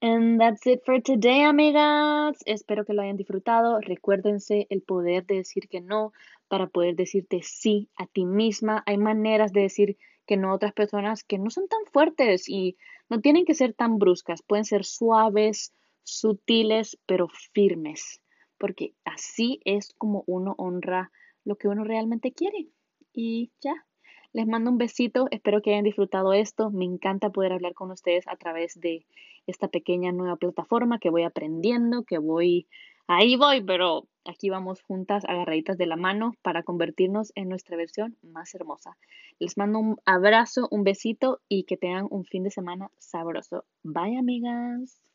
And 0.01 0.39
that's 0.39 0.67
it 0.67 0.83
for 0.85 1.01
today, 1.01 1.43
amigas. 1.43 2.37
Espero 2.45 2.85
que 2.85 2.93
lo 2.93 3.01
hayan 3.01 3.15
disfrutado. 3.15 3.79
Recuérdense 3.79 4.67
el 4.69 4.81
poder 4.81 5.25
de 5.25 5.35
decir 5.35 5.67
que 5.69 5.81
no 5.81 6.11
para 6.47 6.67
poder 6.67 6.95
decirte 6.95 7.41
sí 7.43 7.89
a 7.95 8.07
ti 8.07 8.25
misma. 8.25 8.83
Hay 8.85 8.97
maneras 8.97 9.53
de 9.53 9.61
decir 9.61 9.97
que 10.25 10.37
no 10.37 10.51
a 10.51 10.55
otras 10.55 10.73
personas 10.73 11.23
que 11.23 11.37
no 11.37 11.49
son 11.49 11.67
tan 11.67 11.85
fuertes 11.91 12.49
y 12.49 12.77
no 13.09 13.21
tienen 13.21 13.45
que 13.45 13.53
ser 13.53 13.73
tan 13.73 13.97
bruscas. 13.97 14.41
Pueden 14.41 14.65
ser 14.65 14.85
suaves, 14.85 15.73
sutiles, 16.03 16.97
pero 17.05 17.27
firmes. 17.53 18.21
Porque 18.57 18.93
así 19.03 19.59
es 19.65 19.93
como 19.97 20.23
uno 20.27 20.55
honra 20.57 21.11
lo 21.43 21.57
que 21.57 21.67
uno 21.67 21.83
realmente 21.83 22.31
quiere. 22.31 22.67
Y 23.13 23.51
ya. 23.61 23.85
Les 24.33 24.47
mando 24.47 24.69
un 24.69 24.77
besito, 24.77 25.27
espero 25.31 25.61
que 25.61 25.71
hayan 25.71 25.85
disfrutado 25.85 26.33
esto. 26.33 26.69
Me 26.69 26.83
encanta 26.83 27.29
poder 27.29 27.53
hablar 27.53 27.73
con 27.73 27.91
ustedes 27.91 28.27
a 28.27 28.35
través 28.35 28.77
de 28.79 29.05
esta 29.47 29.69
pequeña 29.69 30.11
nueva 30.11 30.35
plataforma 30.35 30.99
que 30.99 31.09
voy 31.09 31.23
aprendiendo, 31.23 32.03
que 32.03 32.17
voy, 32.17 32.67
ahí 33.07 33.35
voy, 33.35 33.63
pero 33.63 34.07
aquí 34.25 34.49
vamos 34.49 34.81
juntas, 34.81 35.23
agarraditas 35.25 35.77
de 35.77 35.85
la 35.85 35.95
mano 35.95 36.33
para 36.41 36.63
convertirnos 36.63 37.31
en 37.35 37.49
nuestra 37.49 37.77
versión 37.77 38.17
más 38.21 38.53
hermosa. 38.55 38.97
Les 39.39 39.57
mando 39.57 39.79
un 39.79 39.97
abrazo, 40.05 40.67
un 40.71 40.83
besito 40.83 41.41
y 41.47 41.63
que 41.63 41.77
tengan 41.77 42.07
un 42.09 42.25
fin 42.25 42.43
de 42.43 42.51
semana 42.51 42.89
sabroso. 42.97 43.65
Bye 43.83 44.17
amigas. 44.17 45.14